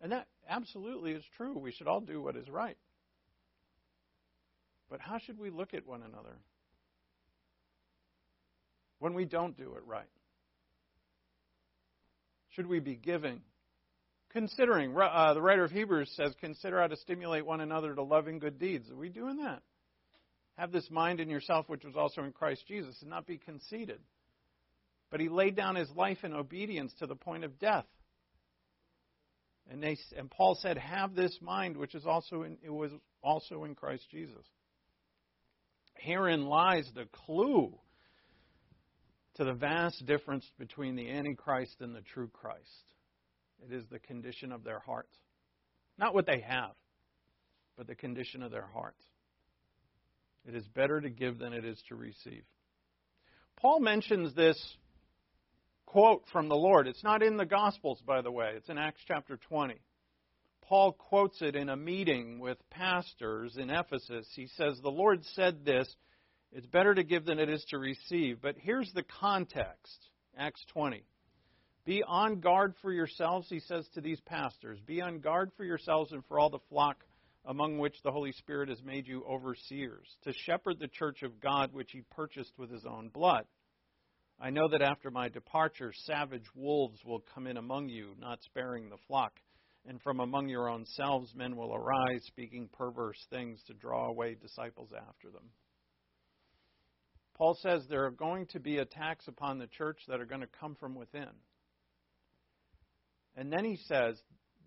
[0.00, 1.56] And that absolutely is true.
[1.58, 2.76] We should all do what is right.
[4.90, 6.36] But how should we look at one another
[8.98, 10.08] when we don't do it right?
[12.54, 13.40] Should we be giving?
[14.30, 18.38] Considering, uh, the writer of Hebrews says, consider how to stimulate one another to loving
[18.38, 18.90] good deeds.
[18.90, 19.62] Are we doing that?
[20.56, 24.00] Have this mind in yourself, which was also in Christ Jesus, and not be conceited.
[25.10, 27.86] But he laid down his life in obedience to the point of death.
[29.70, 32.90] And, they, and Paul said, "Have this mind, which is also in, it was
[33.22, 34.44] also in Christ Jesus."
[35.94, 37.78] Herein lies the clue
[39.34, 42.94] to the vast difference between the Antichrist and the true Christ.
[43.68, 45.16] It is the condition of their hearts,
[45.98, 46.72] not what they have,
[47.76, 49.02] but the condition of their hearts.
[50.46, 52.44] It is better to give than it is to receive.
[53.56, 54.58] Paul mentions this
[55.86, 56.86] quote from the Lord.
[56.86, 59.80] It's not in the Gospels, by the way, it's in Acts chapter 20.
[60.62, 64.26] Paul quotes it in a meeting with pastors in Ephesus.
[64.34, 65.94] He says, The Lord said this,
[66.54, 68.40] it's better to give than it is to receive.
[68.40, 71.04] But here's the context Acts 20.
[71.84, 74.78] Be on guard for yourselves, he says to these pastors.
[74.86, 77.04] Be on guard for yourselves and for all the flock
[77.44, 81.74] among which the Holy Spirit has made you overseers, to shepherd the church of God
[81.74, 83.44] which he purchased with his own blood.
[84.40, 88.88] I know that after my departure, savage wolves will come in among you, not sparing
[88.88, 89.32] the flock.
[89.86, 94.34] And from among your own selves, men will arise, speaking perverse things to draw away
[94.40, 95.50] disciples after them.
[97.34, 100.48] Paul says there are going to be attacks upon the church that are going to
[100.60, 101.28] come from within.
[103.36, 104.16] And then he says,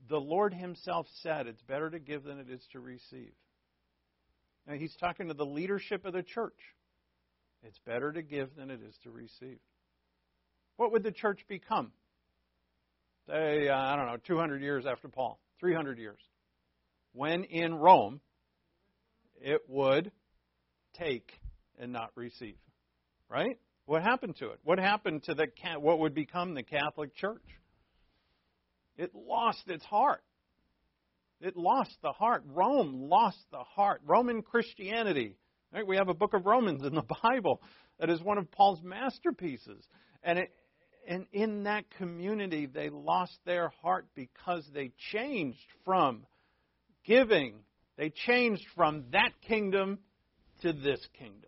[0.10, 3.34] the Lord Himself said it's better to give than it is to receive.
[4.68, 6.60] Now, He's talking to the leadership of the church.
[7.64, 9.60] It's better to give than it is to receive.
[10.76, 11.92] What would the church become?
[13.28, 16.20] Say, uh, I don't know, 200 years after Paul, 300 years.
[17.14, 18.22] When in Rome,
[19.42, 20.12] it would
[20.94, 21.32] take
[21.78, 22.56] and not receive.
[23.30, 23.58] Right?
[23.86, 24.60] What happened to it?
[24.64, 25.48] What happened to the
[25.80, 27.44] what would become the Catholic Church?
[28.98, 30.24] It lost its heart.
[31.40, 32.44] It lost the heart.
[32.48, 34.02] Rome lost the heart.
[34.06, 35.36] Roman Christianity.
[35.72, 35.86] Right?
[35.86, 37.62] We have a book of Romans in the Bible
[38.00, 39.86] that is one of Paul's masterpieces.
[40.24, 40.52] And, it,
[41.08, 46.26] and in that community, they lost their heart because they changed from
[47.06, 47.56] giving,
[47.98, 50.00] they changed from that kingdom
[50.62, 51.47] to this kingdom.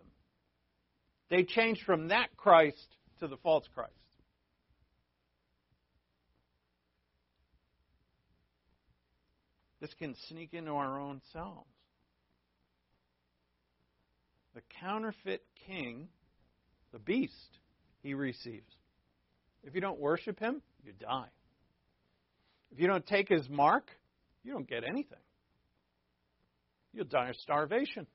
[1.30, 2.88] They changed from that Christ
[3.20, 3.94] to the false Christ.
[9.80, 11.70] This can sneak into our own selves.
[14.56, 16.10] The counterfeit king,
[16.92, 17.60] the beast,
[18.02, 18.74] he receives.
[19.64, 21.30] If you don't worship him, you die.
[22.72, 23.90] If you don't take his mark,
[24.44, 25.20] you don't get anything.
[26.94, 28.08] You'll die of starvation.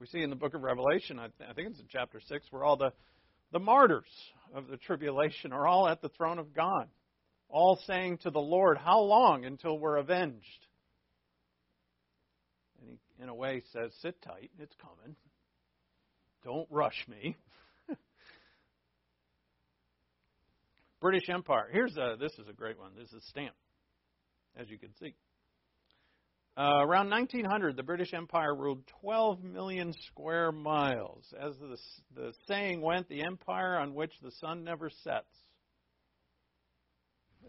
[0.00, 2.46] We see in the book of Revelation, I, th- I think it's in chapter 6,
[2.50, 2.92] where all the,
[3.52, 4.10] the martyrs
[4.54, 6.88] of the tribulation are all at the throne of God
[7.48, 10.66] all saying to the Lord, How long until we're avenged?
[12.80, 15.16] And he, in a way, says, Sit tight, it's coming.
[16.44, 17.36] Don't rush me.
[21.00, 21.68] British Empire.
[21.72, 22.92] Here's a, this is a great one.
[22.96, 23.54] This is a stamp,
[24.56, 25.14] as you can see.
[26.58, 31.22] Uh, around 1900, the British Empire ruled 12 million square miles.
[31.38, 31.76] As the,
[32.14, 35.28] the saying went, the empire on which the sun never sets.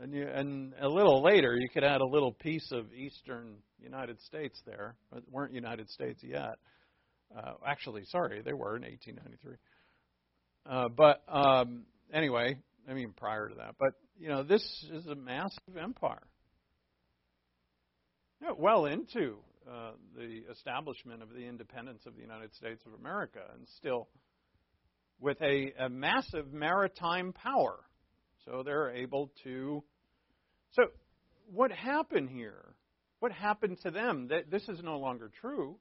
[0.01, 4.19] And, you, and a little later, you could add a little piece of eastern United
[4.21, 4.95] States there.
[5.31, 6.57] Weren't United States yet.
[7.35, 9.55] Uh, actually, sorry, they were in 1893.
[10.69, 12.57] Uh, but um, anyway,
[12.89, 13.75] I mean prior to that.
[13.79, 16.27] But you know, this is a massive empire.
[18.41, 22.93] You know, well into uh, the establishment of the independence of the United States of
[22.93, 24.07] America, and still
[25.19, 27.79] with a, a massive maritime power.
[28.45, 29.83] So they're able to.
[30.73, 30.83] So,
[31.51, 32.75] what happened here?
[33.19, 34.27] What happened to them?
[34.27, 35.77] That this is no longer true.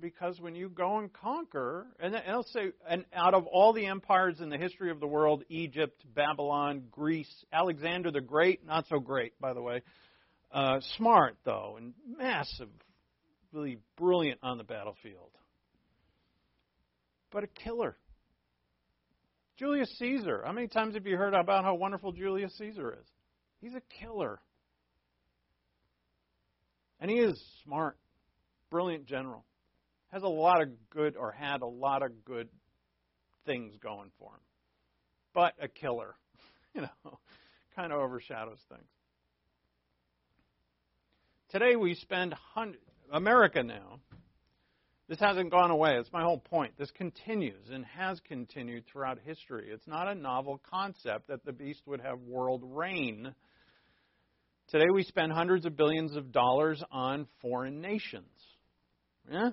[0.00, 4.38] Because when you go and conquer, and I'll say, and out of all the empires
[4.38, 9.40] in the history of the world, Egypt, Babylon, Greece, Alexander the Great, not so great,
[9.40, 9.80] by the way,
[10.52, 12.68] uh, smart though, and massive,
[13.52, 15.30] really brilliant on the battlefield,
[17.30, 17.96] but a killer
[19.58, 20.42] Julius Caesar.
[20.44, 23.06] How many times have you heard about how wonderful Julius Caesar is?
[23.60, 24.40] He's a killer.
[27.00, 27.96] And he is smart,
[28.70, 29.44] brilliant general.
[30.12, 32.48] Has a lot of good, or had a lot of good
[33.46, 34.40] things going for him.
[35.34, 36.14] But a killer,
[36.74, 36.88] you know,
[37.76, 38.88] kind of overshadows things.
[41.50, 42.34] Today we spend
[43.10, 44.00] America now.
[45.08, 45.96] This hasn't gone away.
[45.96, 46.74] It's my whole point.
[46.76, 49.70] This continues and has continued throughout history.
[49.72, 53.34] It's not a novel concept that the beast would have world reign.
[54.68, 58.28] Today we spend hundreds of billions of dollars on foreign nations.
[59.32, 59.48] Yeah?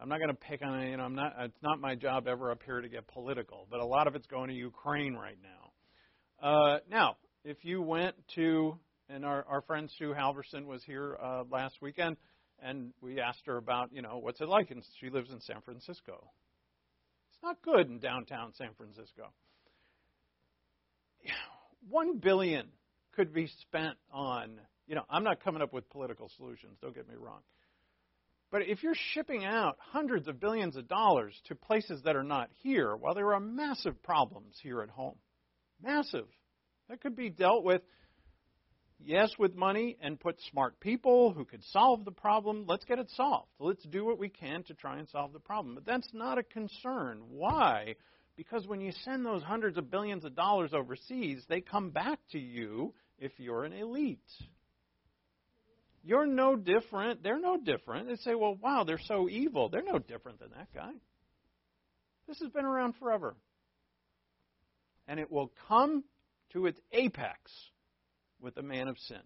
[0.00, 0.82] I'm not going to pick on.
[0.88, 1.34] You know, I'm not.
[1.38, 4.26] It's not my job ever up here to get political, but a lot of it's
[4.26, 6.48] going to Ukraine right now.
[6.48, 8.80] Uh, now, if you went to
[9.12, 12.16] and our, our friend Sue Halverson was here uh, last weekend,
[12.62, 15.60] and we asked her about, you know, what's it like, and she lives in San
[15.62, 16.30] Francisco.
[17.30, 19.32] It's not good in downtown San Francisco.
[21.90, 22.68] One billion
[23.14, 26.78] could be spent on, you know, I'm not coming up with political solutions.
[26.80, 27.40] Don't get me wrong.
[28.50, 32.50] But if you're shipping out hundreds of billions of dollars to places that are not
[32.62, 35.16] here, well, there are massive problems here at home.
[35.82, 36.26] Massive.
[36.88, 37.80] That could be dealt with
[39.04, 42.64] yes, with money and put smart people who could solve the problem.
[42.66, 43.48] Let's get it solved.
[43.58, 45.74] Let's do what we can to try and solve the problem.
[45.74, 47.22] But that's not a concern.
[47.30, 47.96] Why?
[48.36, 52.38] Because when you send those hundreds of billions of dollars overseas, they come back to
[52.38, 54.20] you if you're an elite.
[56.02, 57.22] You're no different.
[57.22, 58.08] They're no different.
[58.08, 59.68] They say, well, wow, they're so evil.
[59.68, 60.92] They're no different than that guy.
[62.26, 63.36] This has been around forever.
[65.06, 66.04] And it will come
[66.52, 67.50] to its apex
[68.42, 69.22] with a man of sin.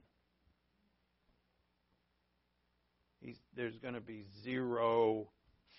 [3.21, 5.29] He's, there's going to be zero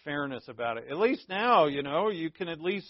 [0.03, 0.85] fairness about it.
[0.89, 2.87] At least now, you know, you can at least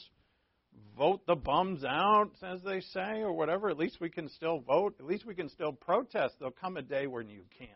[0.98, 3.70] vote the bums out, as they say, or whatever.
[3.70, 4.96] At least we can still vote.
[5.00, 6.36] At least we can still protest.
[6.40, 7.70] There'll come a day when you can't.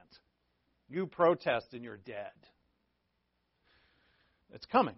[0.89, 2.31] You protest and you're dead.
[4.53, 4.95] It's coming.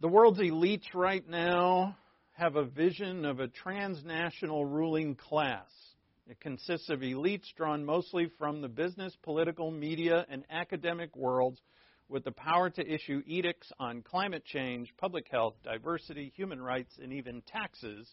[0.00, 1.96] The world's elites right now
[2.36, 5.70] have a vision of a transnational ruling class.
[6.28, 11.60] It consists of elites drawn mostly from the business, political, media, and academic worlds
[12.08, 17.12] with the power to issue edicts on climate change, public health, diversity, human rights, and
[17.12, 18.06] even taxes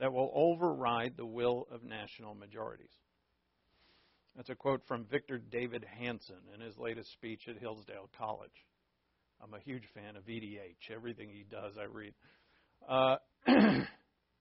[0.00, 2.90] that will override the will of national majorities.
[4.36, 8.50] That's a quote from Victor Davis Hanson in his latest speech at Hillsdale College.
[9.42, 10.90] I'm a huge fan of VDH.
[10.94, 12.14] Everything he does, I read.
[12.88, 13.16] Uh,
[13.48, 13.84] you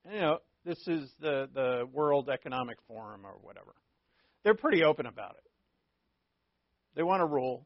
[0.05, 3.73] know, this is the, the World Economic Forum or whatever.
[4.43, 5.51] They're pretty open about it.
[6.95, 7.65] They want to rule,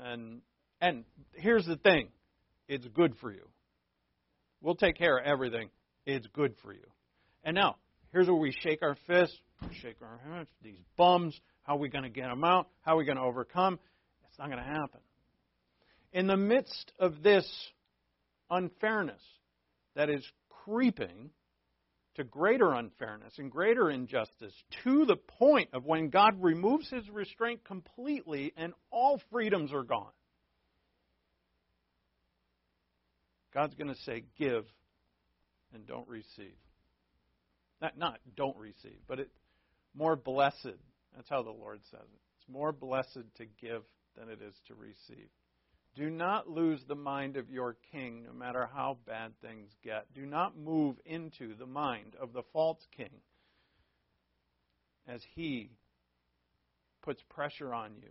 [0.00, 0.40] and
[0.80, 1.04] and
[1.34, 2.08] here's the thing,
[2.68, 3.48] it's good for you.
[4.60, 5.70] We'll take care of everything.
[6.04, 6.86] It's good for you.
[7.44, 7.76] And now,
[8.12, 9.36] here's where we shake our fists,
[9.80, 10.48] shake our hands.
[10.62, 11.38] These bums.
[11.62, 12.68] How are we going to get them out?
[12.82, 13.78] How are we going to overcome?
[14.28, 15.00] It's not going to happen.
[16.12, 17.46] In the midst of this
[18.50, 19.20] unfairness,
[19.96, 20.24] that is
[20.64, 21.30] creeping
[22.14, 27.64] to greater unfairness and greater injustice to the point of when God removes his restraint
[27.64, 30.12] completely and all freedoms are gone.
[33.52, 34.64] God's going to say, give
[35.74, 36.56] and don't receive.
[37.80, 39.30] Not, not don't receive, but it,
[39.94, 40.76] more blessed.
[41.14, 42.20] That's how the Lord says it.
[42.38, 43.82] It's more blessed to give
[44.18, 45.28] than it is to receive.
[45.96, 50.12] Do not lose the mind of your king, no matter how bad things get.
[50.14, 53.22] Do not move into the mind of the false king
[55.08, 55.70] as he
[57.02, 58.10] puts pressure on you.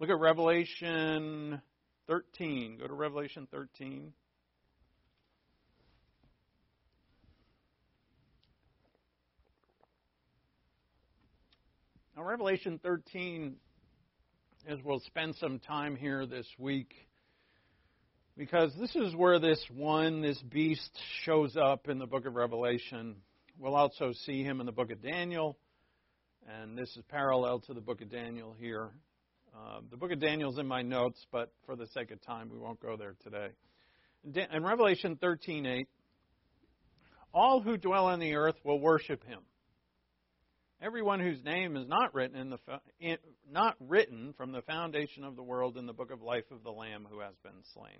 [0.00, 1.62] Look at Revelation
[2.06, 2.76] 13.
[2.78, 4.12] Go to Revelation 13.
[12.14, 13.56] Now, Revelation 13
[14.66, 16.94] as we'll spend some time here this week
[18.36, 20.90] because this is where this one, this beast,
[21.24, 23.16] shows up in the book of Revelation.
[23.58, 25.58] We'll also see him in the book of Daniel,
[26.46, 28.90] and this is parallel to the book of Daniel here.
[29.54, 32.50] Uh, the book of Daniel is in my notes, but for the sake of time,
[32.50, 33.48] we won't go there today.
[34.52, 35.86] In Revelation 13:8,
[37.32, 39.40] all who dwell on the earth will worship him.
[40.80, 42.58] Everyone whose name is not written in the
[43.50, 46.70] not written from the foundation of the world in the book of life of the
[46.70, 47.98] Lamb who has been slain.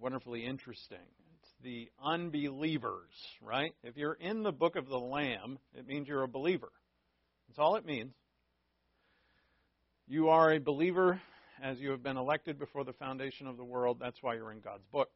[0.00, 0.96] Wonderfully interesting.
[1.40, 3.10] It's the unbelievers,
[3.42, 3.74] right?
[3.82, 6.72] If you're in the book of the Lamb, it means you're a believer.
[7.48, 8.14] That's all it means.
[10.08, 11.20] You are a believer
[11.62, 13.98] as you have been elected before the foundation of the world.
[14.00, 15.10] That's why you're in God's book.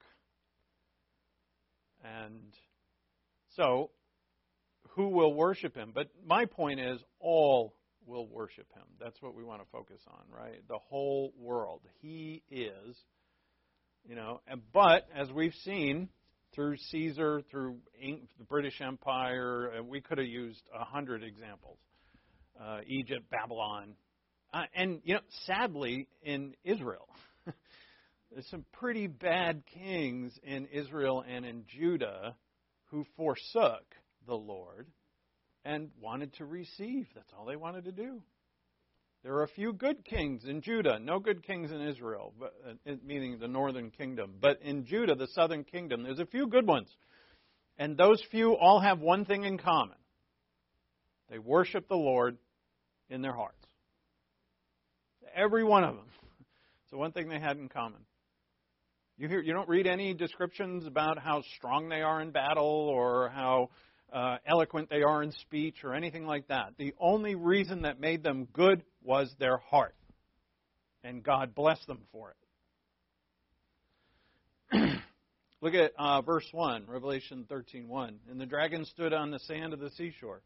[2.05, 2.55] And
[3.57, 3.91] so,
[4.97, 5.93] who will worship him?
[5.95, 7.75] But my point is, all
[8.07, 8.85] will worship him.
[8.99, 10.67] That's what we want to focus on, right?
[10.69, 11.83] The whole world.
[12.01, 12.97] He is,
[14.09, 14.41] you know,
[14.73, 16.09] but as we've seen
[16.55, 21.79] through Caesar, through the British Empire, uh, we could have used a hundred examples.
[22.59, 23.93] Uh, Egypt, Babylon,
[24.55, 27.07] uh, and you know, sadly, in Israel,
[28.33, 32.35] there's some pretty bad kings in Israel and in Judah
[32.87, 33.85] who forsook
[34.27, 34.87] the Lord
[35.65, 37.09] and wanted to receive.
[37.15, 38.23] That's all they wanted to do.
[39.23, 42.95] There are a few good kings in Judah, no good kings in Israel, but, uh,
[43.05, 44.35] meaning the northern kingdom.
[44.41, 46.89] But in Judah, the southern kingdom, there's a few good ones.
[47.79, 49.97] And those few all have one thing in common
[51.29, 52.39] they worship the Lord
[53.11, 53.67] in their hearts.
[55.35, 56.07] Every one of them.
[56.91, 58.01] So one thing they had in common.
[59.19, 63.31] You hear you don't read any descriptions about how strong they are in battle or
[63.31, 63.71] how
[64.13, 66.75] uh, eloquent they are in speech or anything like that.
[66.79, 69.95] The only reason that made them good was their heart.
[71.03, 72.35] And God blessed them for
[74.73, 75.01] it.
[75.61, 78.17] Look at uh, verse 1, Revelation 13:1.
[78.31, 80.43] And the dragon stood on the sand of the seashore.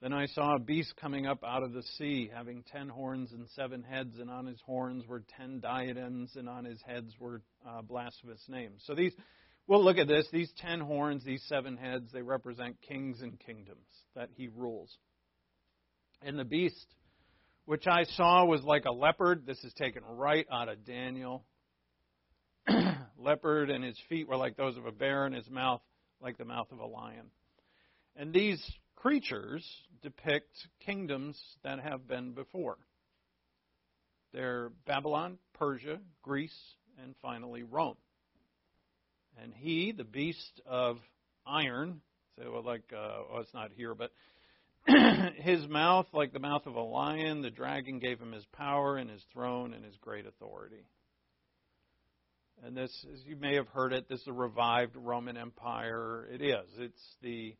[0.00, 3.48] Then I saw a beast coming up out of the sea, having ten horns and
[3.56, 7.82] seven heads, and on his horns were ten diadems, and on his heads were uh,
[7.82, 8.82] blasphemous names.
[8.86, 9.12] So these
[9.68, 10.26] We'll look at this.
[10.32, 14.90] These ten horns, these seven heads, they represent kings and kingdoms that he rules.
[16.22, 16.86] And the beast,
[17.66, 19.44] which I saw, was like a leopard.
[19.46, 21.44] This is taken right out of Daniel.
[23.18, 25.82] leopard, and his feet were like those of a bear, and his mouth
[26.20, 27.26] like the mouth of a lion.
[28.16, 28.60] And these
[28.96, 29.64] creatures
[30.02, 30.50] depict
[30.84, 32.78] kingdoms that have been before.
[34.32, 36.58] They're Babylon, Persia, Greece,
[37.02, 37.96] and finally Rome.
[39.42, 40.98] And he, the beast of
[41.46, 42.00] iron,
[42.36, 44.10] so well, like, uh, well, it's not here, but
[45.36, 49.10] his mouth, like the mouth of a lion, the dragon gave him his power and
[49.10, 50.86] his throne and his great authority.
[52.64, 56.28] And this, as you may have heard it, this is a revived Roman Empire.
[56.32, 56.66] It is.
[56.78, 57.54] It's the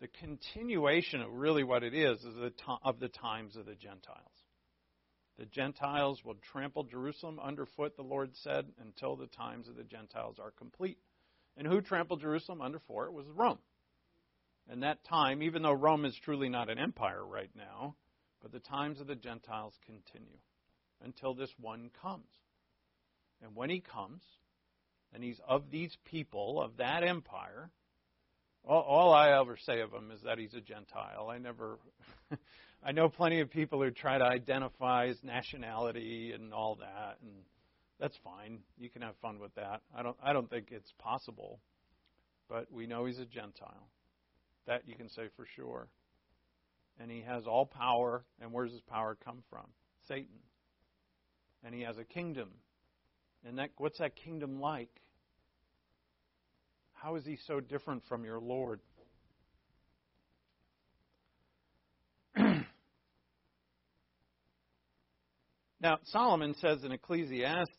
[0.00, 3.74] the continuation of really what it is is the to, of the times of the
[3.74, 4.30] Gentiles.
[5.38, 10.36] The Gentiles will trample Jerusalem underfoot, the Lord said, until the times of the Gentiles
[10.38, 10.98] are complete.
[11.56, 13.08] And who trampled Jerusalem underfoot?
[13.08, 13.58] It was Rome.
[14.68, 17.96] And that time, even though Rome is truly not an empire right now,
[18.40, 20.38] but the times of the Gentiles continue
[21.02, 22.28] until this one comes.
[23.42, 24.22] And when he comes,
[25.12, 27.70] and he's of these people, of that empire,
[28.64, 31.28] all, all I ever say of him is that he's a Gentile.
[31.30, 31.78] I never.
[32.82, 37.32] I know plenty of people who try to identify his nationality and all that, and
[38.00, 38.60] that's fine.
[38.78, 39.82] You can have fun with that.
[39.94, 41.60] I don't I don't think it's possible.
[42.48, 43.88] But we know he's a Gentile.
[44.66, 45.88] That you can say for sure.
[46.98, 49.66] And he has all power, and where does his power come from?
[50.08, 50.40] Satan.
[51.64, 52.50] And he has a kingdom.
[53.46, 54.90] And that what's that kingdom like?
[56.92, 58.80] How is he so different from your Lord?
[65.80, 67.70] Now, Solomon says in Ecclesiastes,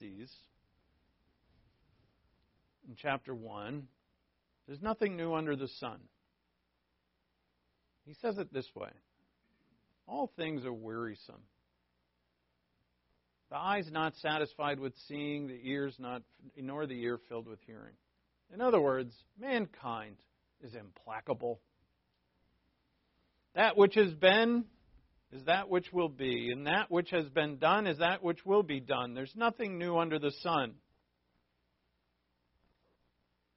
[2.88, 3.88] in chapter 1,
[4.68, 6.00] there's nothing new under the sun.
[8.06, 8.90] He says it this way
[10.08, 11.44] All things are wearisome.
[13.52, 16.24] The eye's not satisfied with seeing, the ears not,
[16.58, 17.94] nor the ear filled with hearing.
[18.54, 20.16] In other words, mankind
[20.64, 21.60] is implacable.
[23.54, 24.66] That which has been
[25.32, 28.64] is that which will be, and that which has been done is that which will
[28.64, 29.14] be done.
[29.14, 30.74] There's nothing new under the sun.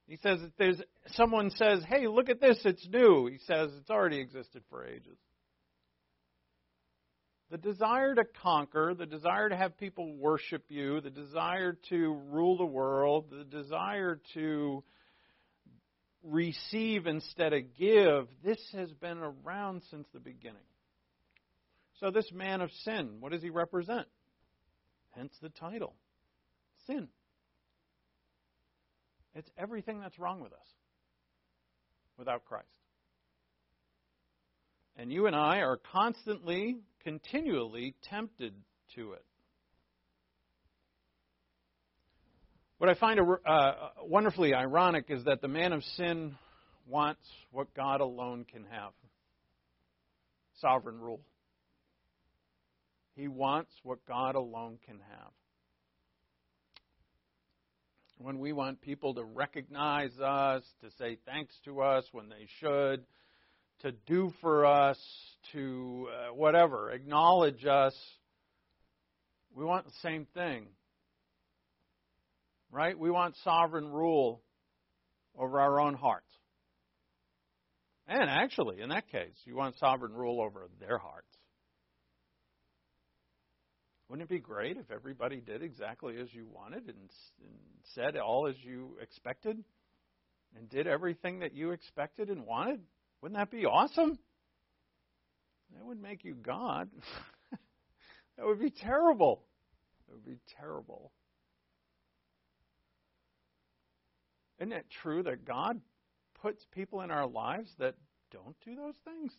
[0.07, 3.89] He says if there's someone says, "Hey, look at this, it's new." He says it's
[3.89, 5.17] already existed for ages.
[7.49, 12.57] The desire to conquer, the desire to have people worship you, the desire to rule
[12.57, 14.83] the world, the desire to
[16.23, 20.57] receive instead of give, this has been around since the beginning.
[22.05, 24.05] So, this man of sin, what does he represent?
[25.15, 25.95] Hence the title
[26.85, 27.07] sin.
[29.33, 30.67] It's everything that's wrong with us
[32.15, 32.67] without Christ.
[34.95, 38.53] And you and I are constantly, continually tempted
[38.93, 39.25] to it.
[42.77, 43.71] What I find uh,
[44.03, 46.35] wonderfully ironic is that the man of sin
[46.87, 48.91] wants what God alone can have
[50.61, 51.21] sovereign rule.
[53.15, 55.31] He wants what God alone can have.
[58.17, 63.05] When we want people to recognize us, to say thanks to us when they should,
[63.81, 64.97] to do for us,
[65.51, 67.95] to uh, whatever, acknowledge us,
[69.53, 70.67] we want the same thing.
[72.71, 72.97] Right?
[72.97, 74.41] We want sovereign rule
[75.37, 76.31] over our own hearts.
[78.07, 81.34] And actually, in that case, you want sovereign rule over their hearts.
[84.09, 87.09] Wouldn't it be great if everybody did exactly as you wanted and,
[87.41, 87.57] and
[87.95, 89.63] said all as you expected
[90.55, 92.81] and did everything that you expected and wanted?
[93.21, 94.19] Wouldn't that be awesome?
[95.75, 96.89] That would make you God.
[98.37, 99.43] that would be terrible.
[100.07, 101.11] It would be terrible.
[104.59, 105.81] Isn't it true that God
[106.41, 107.95] puts people in our lives that
[108.31, 109.33] don't do those things?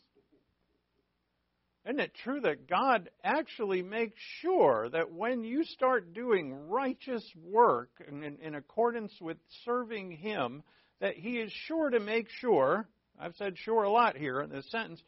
[1.87, 7.91] Isn't it true that God actually makes sure that when you start doing righteous work
[8.09, 10.65] in, in, accordance with serving Him,
[11.01, 12.89] that He is sure to make sure,
[13.21, 15.01] I've said sure a lot here in this sentence,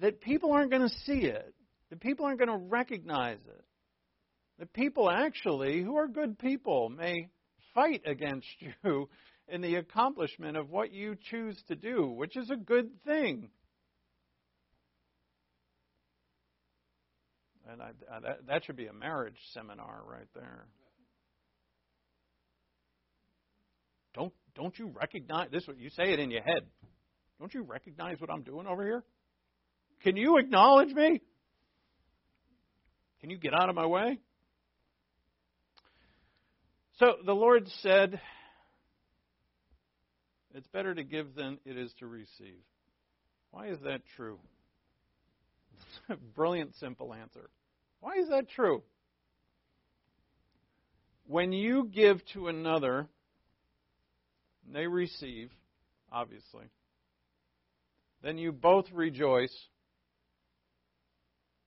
[0.00, 1.52] that people aren't going to see it,
[1.90, 3.64] that people aren't going to recognize it,
[4.60, 7.30] that people actually, who are good people, may
[7.74, 8.46] fight against
[8.84, 9.08] you
[9.48, 13.50] in the accomplishment of what you choose to do, which is a good thing.
[17.70, 20.66] And I, I, that, that should be a marriage seminar right there.
[24.14, 25.64] Don't don't you recognize this?
[25.78, 26.66] You say it in your head.
[27.38, 29.04] Don't you recognize what I'm doing over here?
[30.02, 31.20] Can you acknowledge me?
[33.20, 34.18] Can you get out of my way?
[36.98, 38.20] So the Lord said,
[40.54, 42.60] It's better to give than it is to receive.
[43.52, 44.38] Why is that true?
[46.34, 47.50] Brilliant, simple answer.
[48.00, 48.82] Why is that true?
[51.26, 53.06] When you give to another,
[54.72, 55.50] they receive,
[56.10, 56.64] obviously,
[58.22, 59.54] then you both rejoice.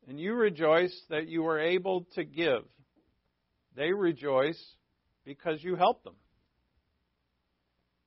[0.07, 2.65] And you rejoice that you were able to give.
[3.75, 4.61] They rejoice
[5.23, 6.15] because you helped them.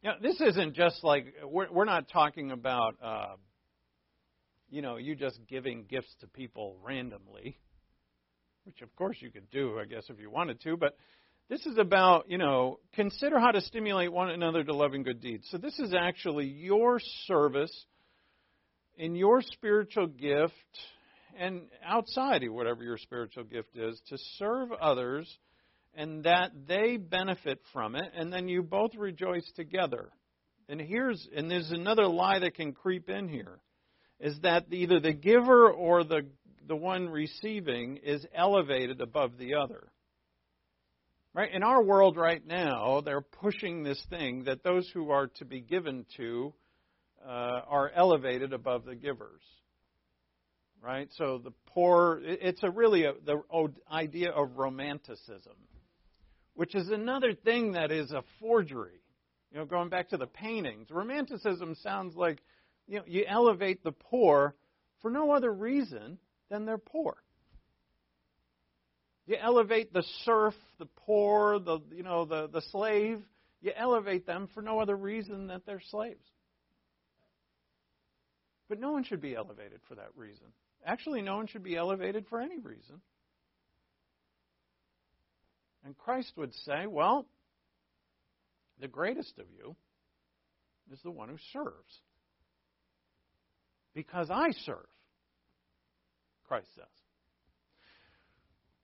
[0.02, 3.34] Know, this isn't just like, we're, we're not talking about, uh,
[4.70, 7.58] you know, you just giving gifts to people randomly
[8.66, 10.96] which of course you could do, I guess, if you wanted to, but
[11.48, 15.20] this is about, you know, consider how to stimulate one another to love and good
[15.20, 15.46] deeds.
[15.50, 17.72] So this is actually your service
[18.96, 20.52] in your spiritual gift
[21.38, 25.32] and outside of whatever your spiritual gift is to serve others
[25.94, 30.10] and that they benefit from it and then you both rejoice together.
[30.68, 33.60] And here's and there's another lie that can creep in here
[34.18, 36.26] is that either the giver or the
[36.66, 39.88] the one receiving is elevated above the other.
[41.34, 41.52] Right?
[41.52, 45.60] In our world right now, they're pushing this thing that those who are to be
[45.60, 46.54] given to
[47.22, 49.42] uh, are elevated above the givers.
[50.82, 51.08] Right?
[51.16, 53.42] So the poor, it's a really a, the
[53.90, 55.56] idea of romanticism,
[56.54, 59.00] which is another thing that is a forgery.
[59.52, 62.38] You know, going back to the paintings, romanticism sounds like
[62.86, 64.54] you know you elevate the poor
[65.02, 66.18] for no other reason
[66.50, 67.16] then they're poor.
[69.26, 73.20] You elevate the serf, the poor, the you know the, the slave,
[73.60, 76.24] you elevate them for no other reason that they're slaves.
[78.68, 80.46] But no one should be elevated for that reason.
[80.84, 83.00] Actually, no one should be elevated for any reason.
[85.84, 87.26] And Christ would say, well,
[88.80, 89.76] the greatest of you
[90.92, 92.00] is the one who serves.
[93.94, 94.86] Because I serve.
[96.46, 96.84] Christ says.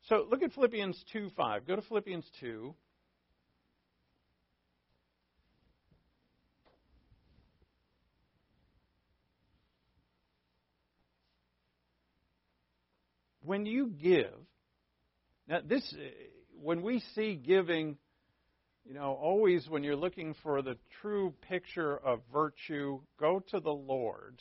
[0.08, 1.66] So look at Philippians 2 5.
[1.66, 2.74] Go to Philippians 2.
[13.44, 14.32] When you give,
[15.48, 16.04] now this, uh,
[16.60, 17.96] when we see giving,
[18.84, 23.72] you know, always when you're looking for the true picture of virtue, go to the
[23.72, 24.40] Lord.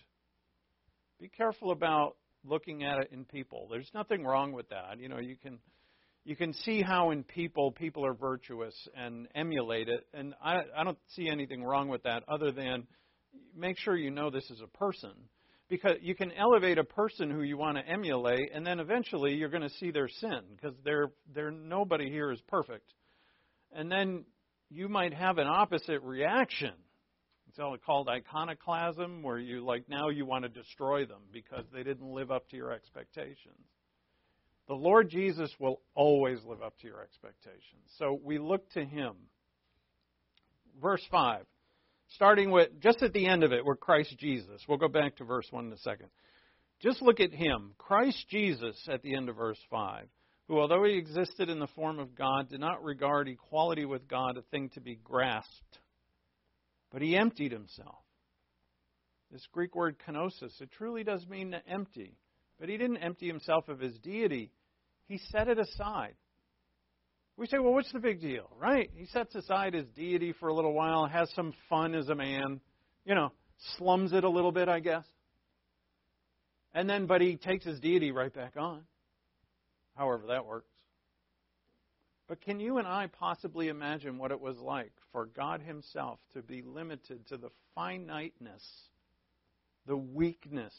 [1.20, 2.16] Be careful about
[2.46, 3.68] looking at it in people.
[3.70, 5.00] There's nothing wrong with that.
[5.00, 5.60] You know, you can
[6.24, 10.84] you can see how in people people are virtuous and emulate it, and I I
[10.84, 12.88] don't see anything wrong with that other than
[13.56, 15.12] make sure you know this is a person.
[15.70, 19.48] Because you can elevate a person who you want to emulate, and then eventually you're
[19.48, 22.92] going to see their sin because they're, they're nobody here is perfect.
[23.72, 24.26] And then
[24.70, 26.74] you might have an opposite reaction
[27.52, 31.84] it's all called iconoclasm, where you like now you want to destroy them because they
[31.84, 33.68] didn't live up to your expectations.
[34.70, 37.84] The Lord Jesus will always live up to your expectations.
[37.98, 39.16] So we look to him.
[40.82, 41.46] Verse 5,
[42.16, 44.62] starting with just at the end of it, where Christ Jesus.
[44.70, 46.08] We'll go back to verse 1 in a second.
[46.82, 50.06] Just look at him, Christ Jesus, at the end of verse 5,
[50.48, 54.38] who, although he existed in the form of God, did not regard equality with God
[54.38, 55.80] a thing to be grasped,
[56.92, 58.04] but he emptied himself.
[59.32, 62.18] This Greek word kenosis, it truly does mean to empty.
[62.60, 64.52] But he didn't empty himself of his deity,
[65.08, 66.16] he set it aside.
[67.38, 68.90] We say, well, what's the big deal, right?
[68.94, 72.60] He sets aside his deity for a little while, has some fun as a man,
[73.06, 73.32] you know,
[73.78, 75.06] slums it a little bit, I guess.
[76.74, 78.84] And then, but he takes his deity right back on,
[79.96, 80.71] however that works.
[82.32, 86.42] But can you and I possibly imagine what it was like for God Himself to
[86.42, 88.64] be limited to the finiteness,
[89.86, 90.74] the weakness,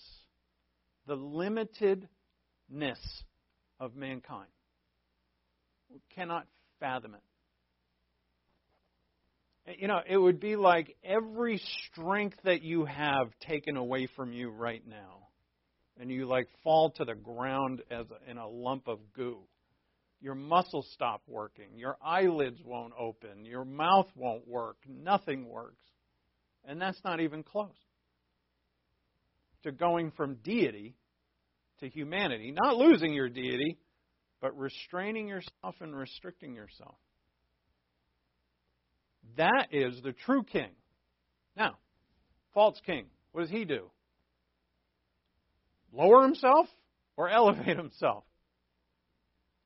[1.06, 2.06] the limitedness
[3.78, 4.48] of mankind?
[5.90, 6.46] We cannot
[6.80, 7.20] fathom it.
[9.72, 14.32] Eh, you know, it would be like every strength that you have taken away from
[14.32, 15.28] you right now
[16.00, 19.40] and you like fall to the ground as a, in a lump of goo.
[20.22, 21.76] Your muscles stop working.
[21.76, 23.44] Your eyelids won't open.
[23.44, 24.76] Your mouth won't work.
[24.88, 25.84] Nothing works.
[26.64, 27.76] And that's not even close
[29.64, 30.94] to going from deity
[31.80, 32.52] to humanity.
[32.52, 33.78] Not losing your deity,
[34.40, 36.96] but restraining yourself and restricting yourself.
[39.36, 40.70] That is the true king.
[41.56, 41.78] Now,
[42.54, 43.90] false king, what does he do?
[45.92, 46.66] lower himself
[47.16, 48.24] or elevate himself.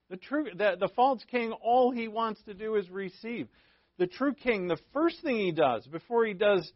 [0.08, 3.48] The true the, the false king, all he wants to do is receive.
[3.98, 6.70] The true king, the first thing he does before he does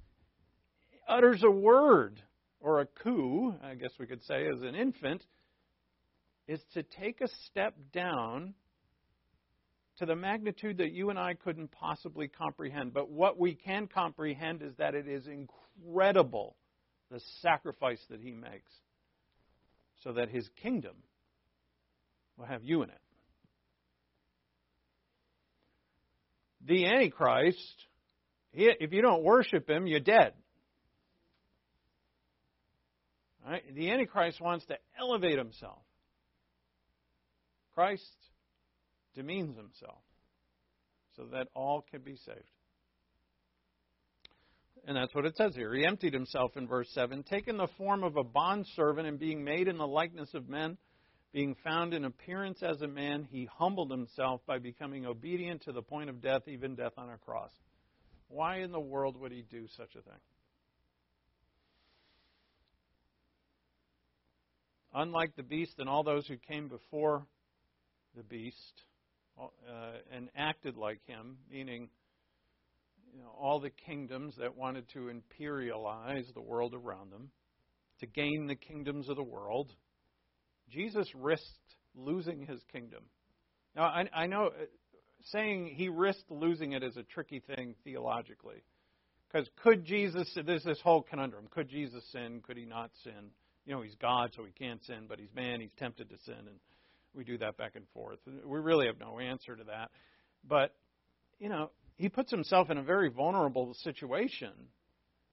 [1.09, 2.21] utters a word
[2.61, 5.25] or a coo, I guess we could say, as an infant,
[6.49, 8.55] is to take a step down
[9.99, 12.95] to the magnitude that you and I couldn't possibly comprehend.
[12.95, 16.57] But what we can comprehend is that it is incredible
[17.11, 18.73] the sacrifice that he makes
[20.03, 20.97] so that his kingdom
[22.37, 23.01] will have you in it.
[26.67, 27.87] The Antichrist,
[28.53, 30.35] if you don't worship him, you're dead.
[33.47, 33.63] Right?
[33.75, 35.79] The Antichrist wants to elevate himself.
[37.75, 38.05] Christ
[39.15, 40.03] demeans himself
[41.17, 42.39] so that all can be saved.
[44.87, 45.75] And that's what it says here.
[45.75, 49.69] He emptied himself in verse 7, taking the form of a bondservant and being made
[49.69, 50.79] in the likeness of men,
[51.33, 55.83] being found in appearance as a man, he humbled himself by becoming obedient to the
[55.83, 57.53] point of death, even death on a cross.
[58.29, 60.21] Why in the world would he do such a thing?
[64.93, 67.25] Unlike the beast and all those who came before
[68.17, 68.83] the beast
[69.39, 69.47] uh,
[70.13, 71.89] and acted like him, meaning
[73.15, 77.31] you know, all the kingdoms that wanted to imperialize the world around them,
[78.01, 79.73] to gain the kingdoms of the world.
[80.71, 81.47] Jesus risked
[81.95, 83.03] losing his kingdom.
[83.75, 84.65] Now, I, I know uh,
[85.27, 88.63] saying he risked losing it is a tricky thing theologically.
[89.31, 91.47] Because could Jesus, there's this whole conundrum.
[91.51, 92.43] Could Jesus sin?
[92.45, 93.31] Could he not sin?
[93.65, 96.35] You know, he's God, so he can't sin, but he's man, he's tempted to sin,
[96.39, 96.59] and
[97.15, 98.19] we do that back and forth.
[98.27, 99.91] We really have no answer to that.
[100.49, 100.75] But,
[101.39, 104.53] you know, he puts himself in a very vulnerable situation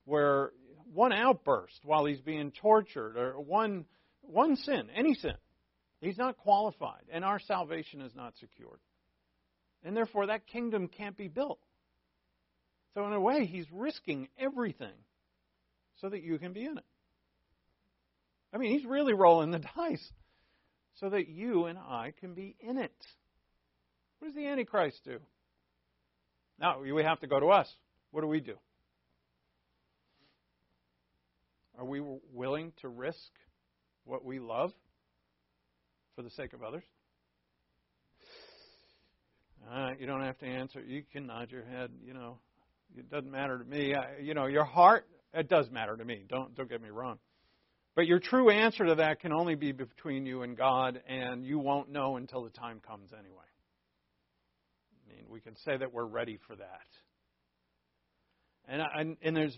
[0.06, 0.52] where
[0.94, 3.86] one outburst while he's being tortured or one
[4.30, 5.36] one sin, any sin,
[6.02, 8.80] he's not qualified and our salvation is not secured.
[9.84, 11.60] And therefore that kingdom can't be built.
[12.94, 14.94] So in a way he's risking everything
[16.02, 16.86] so that you can be in it.
[18.54, 20.12] I mean, he's really rolling the dice
[21.00, 22.96] so that you and I can be in it.
[24.20, 25.20] What does the Antichrist do?
[26.60, 27.68] Now, we have to go to us.
[28.12, 28.56] What do we do?
[31.78, 32.02] Are we
[32.34, 33.32] willing to risk
[34.08, 34.72] what we love
[36.16, 36.84] for the sake of others?
[39.72, 40.82] Uh, you don't have to answer.
[40.82, 41.92] You can nod your head.
[42.06, 42.38] You know,
[42.98, 43.94] it doesn't matter to me.
[43.94, 45.06] I, you know, your heart.
[45.34, 46.24] It does matter to me.
[46.28, 47.20] Don't don't get me wrong.
[47.96, 51.60] But your true answer to that can only be between you and God, and you
[51.60, 53.48] won't know until the time comes anyway
[55.08, 56.88] I mean, we can say that we're ready for that.
[58.68, 59.58] And, and, and there's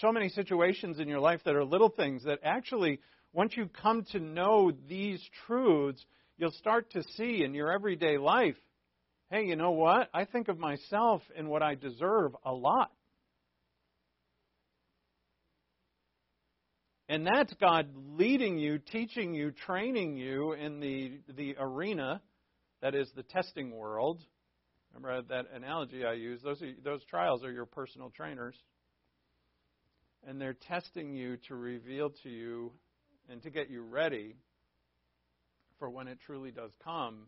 [0.00, 3.00] so many situations in your life that are little things that actually,
[3.32, 6.04] once you come to know these truths,
[6.36, 8.56] you'll start to see in your everyday life
[9.30, 10.10] hey, you know what?
[10.12, 12.90] I think of myself and what I deserve a lot.
[17.08, 22.20] And that's God leading you, teaching you, training you in the, the arena
[22.82, 24.20] that is the testing world.
[24.94, 26.44] Remember that analogy I used?
[26.44, 28.54] Those, are, those trials are your personal trainers.
[30.26, 32.72] And they're testing you to reveal to you
[33.30, 34.34] and to get you ready
[35.78, 37.26] for when it truly does come,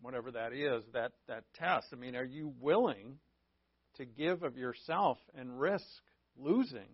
[0.00, 1.88] whatever that is, that, that test.
[1.92, 3.18] I mean, are you willing
[3.96, 5.84] to give of yourself and risk
[6.36, 6.88] losing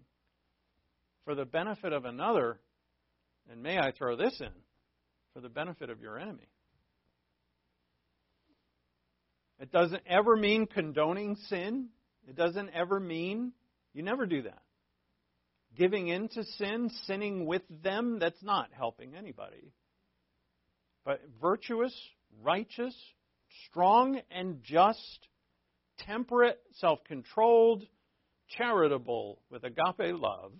[1.24, 2.58] for the benefit of another,
[3.50, 4.52] and may I throw this in,
[5.34, 6.48] for the benefit of your enemy.
[9.60, 11.88] It doesn't ever mean condoning sin.
[12.28, 13.52] It doesn't ever mean,
[13.92, 14.62] you never do that.
[15.78, 19.72] Giving in to sin, sinning with them, that's not helping anybody.
[21.04, 21.94] But virtuous,
[22.42, 22.94] righteous,
[23.68, 25.28] strong and just,
[26.00, 27.84] temperate, self controlled,
[28.48, 30.52] charitable, with agape love,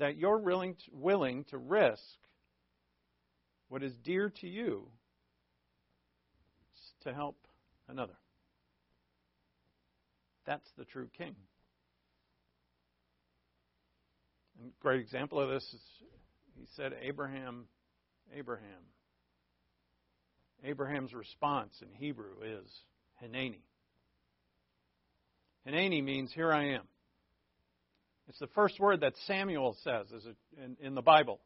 [0.00, 2.02] that you're willing to, willing to risk
[3.68, 4.88] what is dear to you
[7.02, 7.36] to help
[7.88, 8.18] another.
[10.46, 11.36] That's the true king.
[14.60, 15.80] And a great example of this is
[16.54, 17.64] he said, Abraham,
[18.34, 18.82] Abraham.
[20.62, 22.70] Abraham's response in Hebrew is
[23.22, 23.60] Hineni.
[25.66, 26.82] Hineni means, Here I am.
[28.28, 30.06] It's the first word that Samuel says
[30.62, 31.40] in, in the Bible.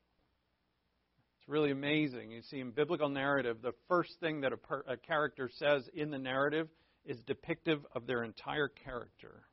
[1.39, 2.33] It's really amazing.
[2.33, 6.11] You see, in biblical narrative, the first thing that a, per, a character says in
[6.11, 6.69] the narrative
[7.07, 9.45] is depictive of their entire character.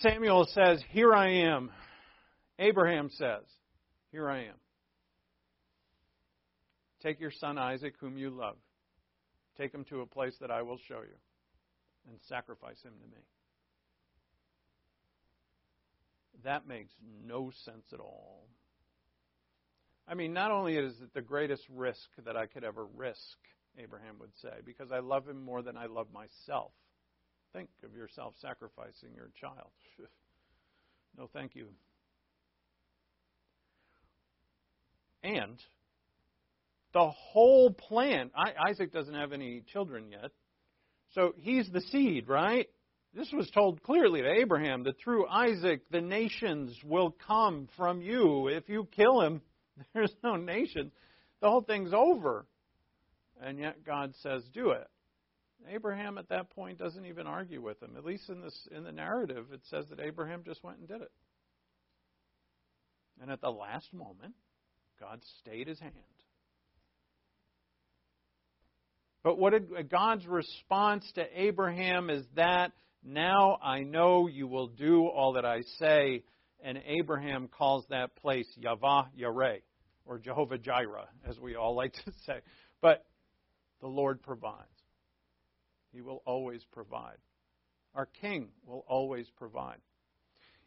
[0.00, 1.70] Samuel says, Here I am.
[2.58, 3.42] Abraham says,
[4.10, 4.54] Here I am.
[7.02, 8.56] Take your son Isaac, whom you love.
[9.58, 11.16] Take him to a place that I will show you,
[12.08, 13.22] and sacrifice him to me.
[16.44, 16.92] That makes
[17.26, 18.46] no sense at all.
[20.08, 23.38] I mean, not only is it the greatest risk that I could ever risk,
[23.78, 26.72] Abraham would say, because I love him more than I love myself.
[27.52, 29.70] Think of yourself sacrificing your child.
[31.18, 31.66] no, thank you.
[35.22, 35.58] And
[36.92, 38.30] the whole plan,
[38.68, 40.30] Isaac doesn't have any children yet,
[41.14, 42.68] so he's the seed, right?
[43.14, 48.48] This was told clearly to Abraham that through Isaac the nations will come from you.
[48.48, 49.42] If you kill him,
[49.94, 50.90] there's no nation.
[51.40, 52.46] The whole thing's over.
[53.40, 54.86] And yet God says, do it.
[55.70, 57.96] Abraham at that point doesn't even argue with him.
[57.96, 61.02] At least in this in the narrative it says that Abraham just went and did
[61.02, 61.12] it.
[63.20, 64.34] And at the last moment,
[64.98, 65.94] God stayed his hand.
[69.22, 72.72] But what did, God's response to Abraham is that
[73.04, 76.24] now I know you will do all that I say.
[76.64, 79.62] And Abraham calls that place Yavah Yareh,
[80.04, 82.40] or Jehovah Jireh, as we all like to say.
[82.80, 83.04] But
[83.80, 84.68] the Lord provides.
[85.92, 87.18] He will always provide.
[87.94, 89.78] Our King will always provide.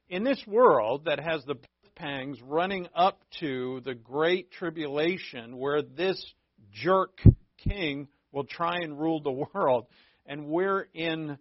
[0.09, 5.81] In this world that has the birth pangs running up to the great tribulation where
[5.81, 6.23] this
[6.71, 7.19] jerk
[7.57, 9.87] king will try and rule the world,
[10.27, 11.37] and we're in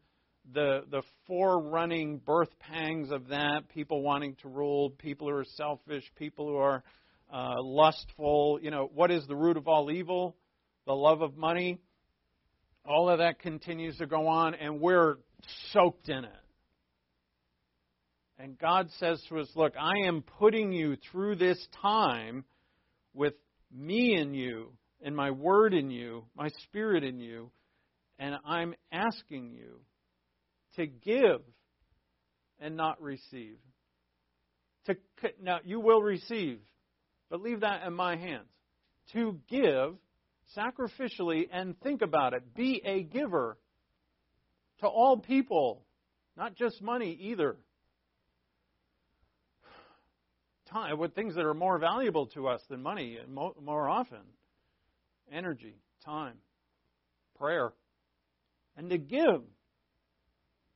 [0.53, 3.69] the the forerunning birth pangs of that.
[3.69, 6.83] People wanting to rule, people who are selfish, people who are
[7.33, 8.59] uh, lustful.
[8.63, 10.37] You know, what is the root of all evil?
[10.87, 11.81] The love of money.
[12.87, 15.17] All of that continues to go on, and we're
[15.73, 16.45] soaked in it.
[18.39, 22.45] And God says to us, Look, I am putting you through this time
[23.15, 23.35] with
[23.73, 27.51] me in you, and my word in you, my spirit in you,
[28.19, 29.81] and I'm asking you
[30.77, 31.41] to give
[32.61, 33.57] and not receive.
[34.87, 34.97] To,
[35.43, 36.61] now, you will receive,
[37.31, 38.49] but leave that in my hands.
[39.13, 39.95] To give
[40.57, 42.55] sacrificially and think about it.
[42.55, 43.57] Be a giver
[44.81, 45.85] to all people,
[46.37, 47.57] not just money either.
[50.71, 54.21] Time, with things that are more valuable to us than money more often
[55.33, 55.75] energy,
[56.05, 56.37] time,
[57.39, 57.73] prayer,
[58.77, 59.43] and to give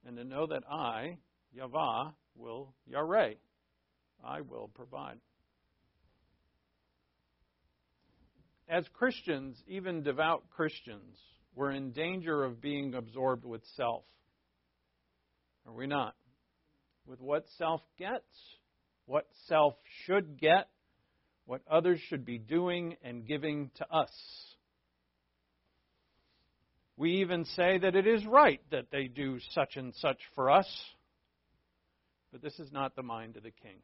[0.06, 1.18] and to know that I,
[1.52, 3.36] Yahweh, will Yareh.
[4.24, 5.18] I will provide.
[8.68, 11.16] As Christians, even devout Christians,
[11.54, 14.04] we're in danger of being absorbed with self.
[15.66, 16.14] Are we not?
[17.06, 18.28] With what self gets,
[19.06, 19.74] what self
[20.04, 20.68] should get,
[21.46, 24.12] what others should be doing and giving to us.
[26.98, 30.68] We even say that it is right that they do such and such for us.
[32.32, 33.78] But this is not the mind of the king.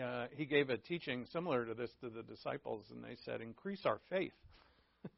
[0.00, 3.84] Uh, he gave a teaching similar to this to the disciples, and they said, Increase
[3.84, 4.32] our faith.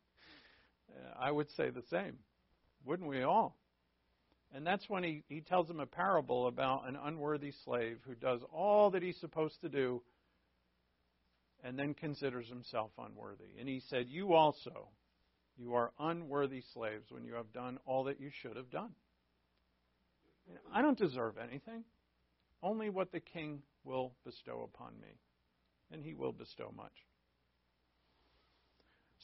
[1.18, 2.18] I would say the same.
[2.84, 3.56] Wouldn't we all?
[4.54, 8.40] And that's when he, he tells them a parable about an unworthy slave who does
[8.52, 10.02] all that he's supposed to do
[11.62, 13.58] and then considers himself unworthy.
[13.58, 14.88] And he said, You also,
[15.56, 18.90] you are unworthy slaves when you have done all that you should have done.
[20.72, 21.84] I don't deserve anything,
[22.62, 25.18] only what the king will bestow upon me.
[25.90, 26.92] And he will bestow much.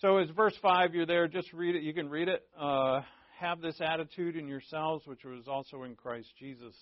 [0.00, 1.82] So, as verse 5, you're there, just read it.
[1.82, 2.42] You can read it.
[2.58, 3.02] Uh,
[3.38, 6.74] have this attitude in yourselves, which was also in Christ Jesus.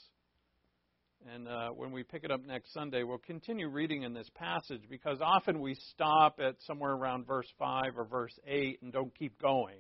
[1.33, 4.83] And uh, when we pick it up next Sunday, we'll continue reading in this passage
[4.89, 9.41] because often we stop at somewhere around verse 5 or verse 8 and don't keep
[9.41, 9.79] going.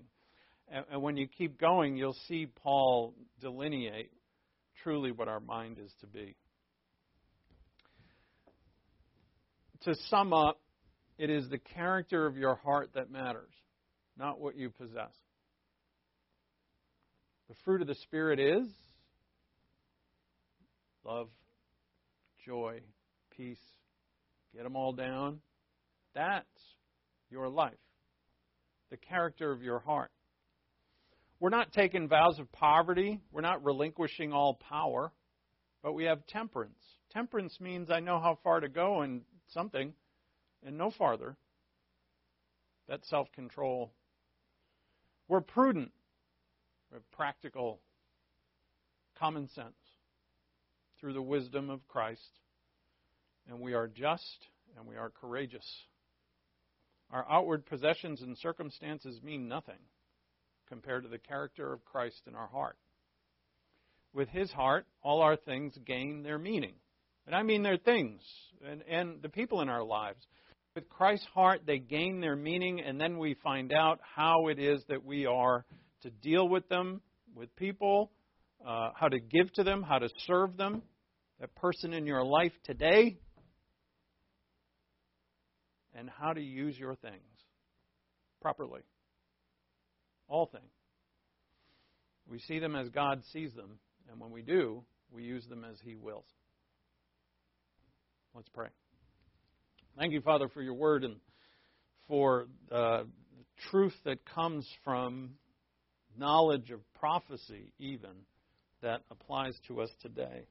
[0.69, 4.11] And, and when you keep going, you'll see Paul delineate
[4.83, 6.37] truly what our mind is to be.
[9.85, 10.61] To sum up,
[11.19, 13.53] it is the character of your heart that matters,
[14.17, 15.13] not what you possess.
[17.49, 18.69] The fruit of the Spirit is
[21.05, 21.29] love,
[22.47, 22.81] joy,
[23.37, 23.59] peace.
[24.55, 25.41] Get them all down.
[26.15, 26.47] That's
[27.29, 27.73] your life,
[28.91, 30.13] the character of your heart.
[31.41, 35.11] We're not taking vows of poverty, we're not relinquishing all power,
[35.83, 36.79] but we have temperance.
[37.13, 39.23] Temperance means I know how far to go in
[39.53, 39.93] something
[40.65, 41.37] and no farther.
[42.89, 43.93] That's self control.
[45.29, 45.93] We're prudent.
[46.91, 47.81] We have practical
[49.19, 49.77] common sense
[51.01, 52.41] through the wisdom of Christ.
[53.49, 54.47] And we are just
[54.77, 55.67] and we are courageous.
[57.11, 59.79] Our outward possessions and circumstances mean nothing
[60.69, 62.79] compared to the character of Christ in our heart.
[64.15, 66.75] With his heart, all our things gain their meaning.
[67.27, 68.21] And I mean their things
[68.67, 70.25] and, and the people in our lives.
[70.75, 74.83] With Christ's heart, they gain their meaning, and then we find out how it is
[74.89, 75.67] that we are
[76.03, 77.03] to deal with them,
[77.35, 78.11] with people,
[78.67, 80.83] uh, how to give to them, how to serve them
[81.43, 83.19] that person in your life today
[85.93, 87.17] and how to use your things
[88.41, 88.81] properly.
[90.29, 90.65] All things.
[92.29, 93.79] We see them as God sees them,
[94.11, 96.25] and when we do, we use them as He wills.
[98.35, 98.69] Let's pray.
[99.99, 101.17] Thank you, Father, for your word and
[102.09, 105.33] for uh, the truth that comes from
[106.17, 108.11] knowledge of prophecy, even
[108.81, 110.47] that applies to us today.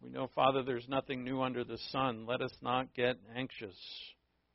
[0.00, 2.24] We know, Father, there's nothing new under the sun.
[2.26, 3.76] Let us not get anxious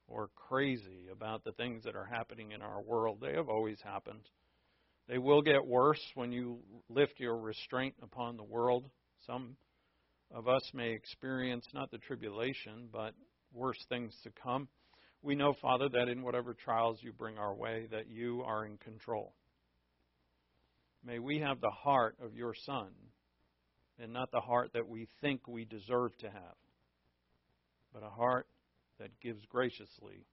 [0.07, 3.19] or crazy about the things that are happening in our world.
[3.21, 4.21] They have always happened.
[5.07, 6.59] They will get worse when you
[6.89, 8.89] lift your restraint upon the world.
[9.27, 9.55] Some
[10.34, 13.14] of us may experience not the tribulation, but
[13.53, 14.68] worse things to come.
[15.22, 18.77] We know, Father, that in whatever trials you bring our way, that you are in
[18.77, 19.34] control.
[21.03, 22.89] May we have the heart of your Son
[23.99, 26.57] and not the heart that we think we deserve to have,
[27.93, 28.47] but a heart
[28.99, 30.26] that gives graciously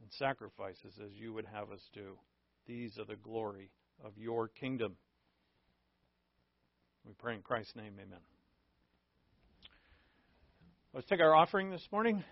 [0.00, 2.18] and sacrifices as you would have us do.
[2.66, 3.70] These are the glory
[4.04, 4.96] of your kingdom.
[7.04, 8.20] We pray in Christ's name, amen.
[10.94, 12.24] Let's take our offering this morning.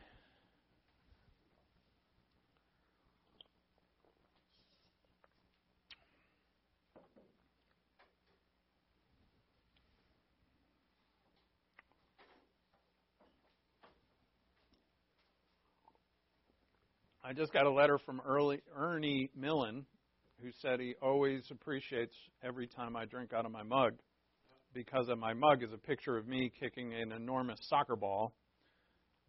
[17.22, 19.84] I just got a letter from early, Ernie Millen,
[20.42, 23.92] who said he always appreciates every time I drink out of my mug
[24.72, 28.32] because of my mug is a picture of me kicking an enormous soccer ball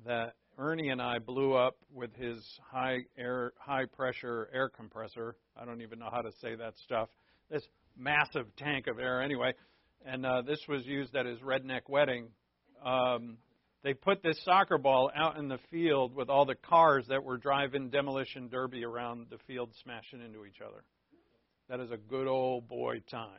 [0.06, 5.36] that Ernie and I blew up with his high air high pressure air compressor.
[5.56, 7.10] I don't even know how to say that stuff.
[7.50, 7.64] This
[7.96, 9.54] massive tank of air anyway.
[10.06, 12.30] And uh, this was used at his redneck wedding.
[12.86, 13.38] Um,
[13.84, 17.38] they put this soccer ball out in the field with all the cars that were
[17.38, 20.84] driving demolition derby around the field smashing into each other.
[21.70, 23.30] That is a good old boy time.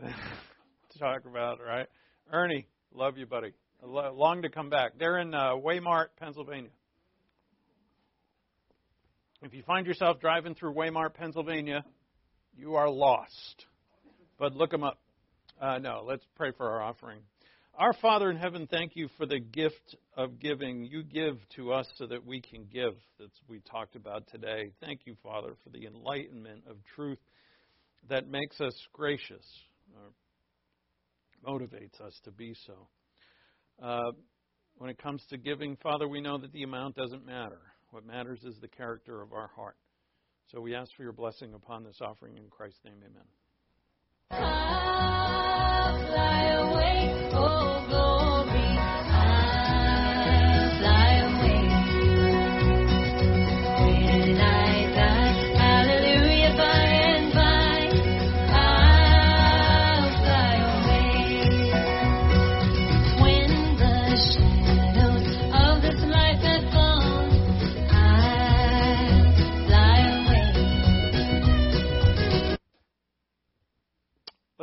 [0.00, 1.86] to talk about, right?
[2.32, 3.52] Ernie, love you, buddy.
[3.82, 4.92] Long to come back.
[4.98, 6.70] They're in uh, Waymart, Pennsylvania.
[9.42, 11.84] If you find yourself driving through Waymart, Pennsylvania,
[12.56, 13.66] you are lost.
[14.36, 14.98] But look them up.
[15.60, 17.20] Uh, no, let's pray for our offering.
[17.78, 20.84] Our Father in heaven, thank you for the gift of giving.
[20.84, 24.72] You give to us so that we can give, that we talked about today.
[24.80, 27.18] Thank you, Father, for the enlightenment of truth.
[28.08, 29.44] that makes us gracious
[29.94, 30.10] or
[31.48, 32.88] motivates us to be so.
[33.82, 34.12] Uh,
[34.76, 37.60] when it comes to giving, Father, we know that the amount doesn't matter.
[37.90, 39.76] What matters is the character of our heart.
[40.52, 43.02] So we ask for your blessing upon this offering in Christ's name.
[43.02, 43.24] Amen.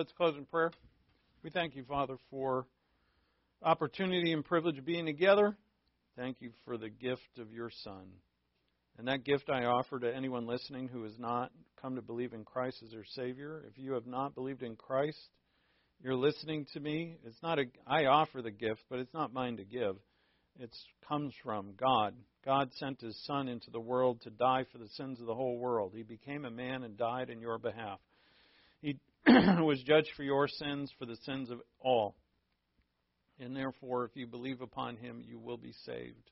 [0.06, 0.70] Let's close in prayer.
[1.44, 2.68] We thank you, Father, for
[3.64, 5.58] opportunity and privilege of being together.
[6.16, 8.06] Thank you for the gift of your Son.
[9.00, 11.52] And that gift I offer to anyone listening who has not
[11.82, 13.64] come to believe in Christ as their Savior.
[13.68, 15.18] If you have not believed in Christ,
[16.04, 17.18] you're listening to me.
[17.26, 19.96] It's not a I offer the gift, but it's not mine to give.
[20.60, 20.70] It
[21.10, 22.14] comes from God.
[22.46, 25.58] God sent his son into the world to die for the sins of the whole
[25.58, 25.94] world.
[25.96, 28.00] He became a man and died in your behalf.
[29.64, 32.16] Was judged for your sins, for the sins of all.
[33.40, 36.30] And therefore, if you believe upon him, you will be saved,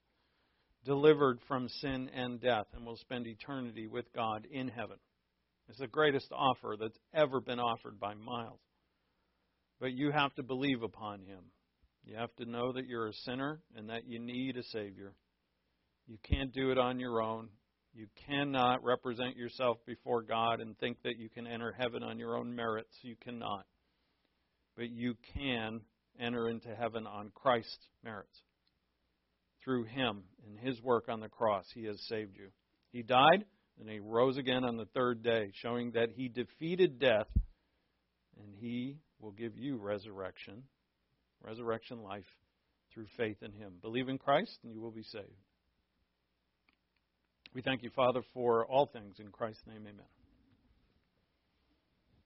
[0.86, 4.98] delivered from sin and death, and will spend eternity with God in heaven.
[5.70, 8.60] It's the greatest offer that's ever been offered by miles.
[9.80, 11.46] But you have to believe upon him.
[12.06, 15.14] You have to know that you're a sinner and that you need a Savior.
[16.08, 17.50] You can't do it on your own.
[17.96, 22.36] You cannot represent yourself before God and think that you can enter heaven on your
[22.36, 22.96] own merits.
[23.04, 23.66] You cannot.
[24.76, 25.82] But you can
[26.20, 28.42] enter into heaven on Christ's merits.
[29.64, 32.50] Through Him and His work on the cross, He has saved you.
[32.92, 33.46] He died
[33.80, 37.28] and He rose again on the third day, showing that He defeated death
[38.40, 40.64] and He will give you resurrection,
[41.44, 42.26] resurrection life
[42.92, 43.74] through faith in Him.
[43.84, 45.43] Believe in Christ and you will be saved.
[47.54, 49.20] We thank you, Father, for all things.
[49.20, 50.13] In Christ's name, amen.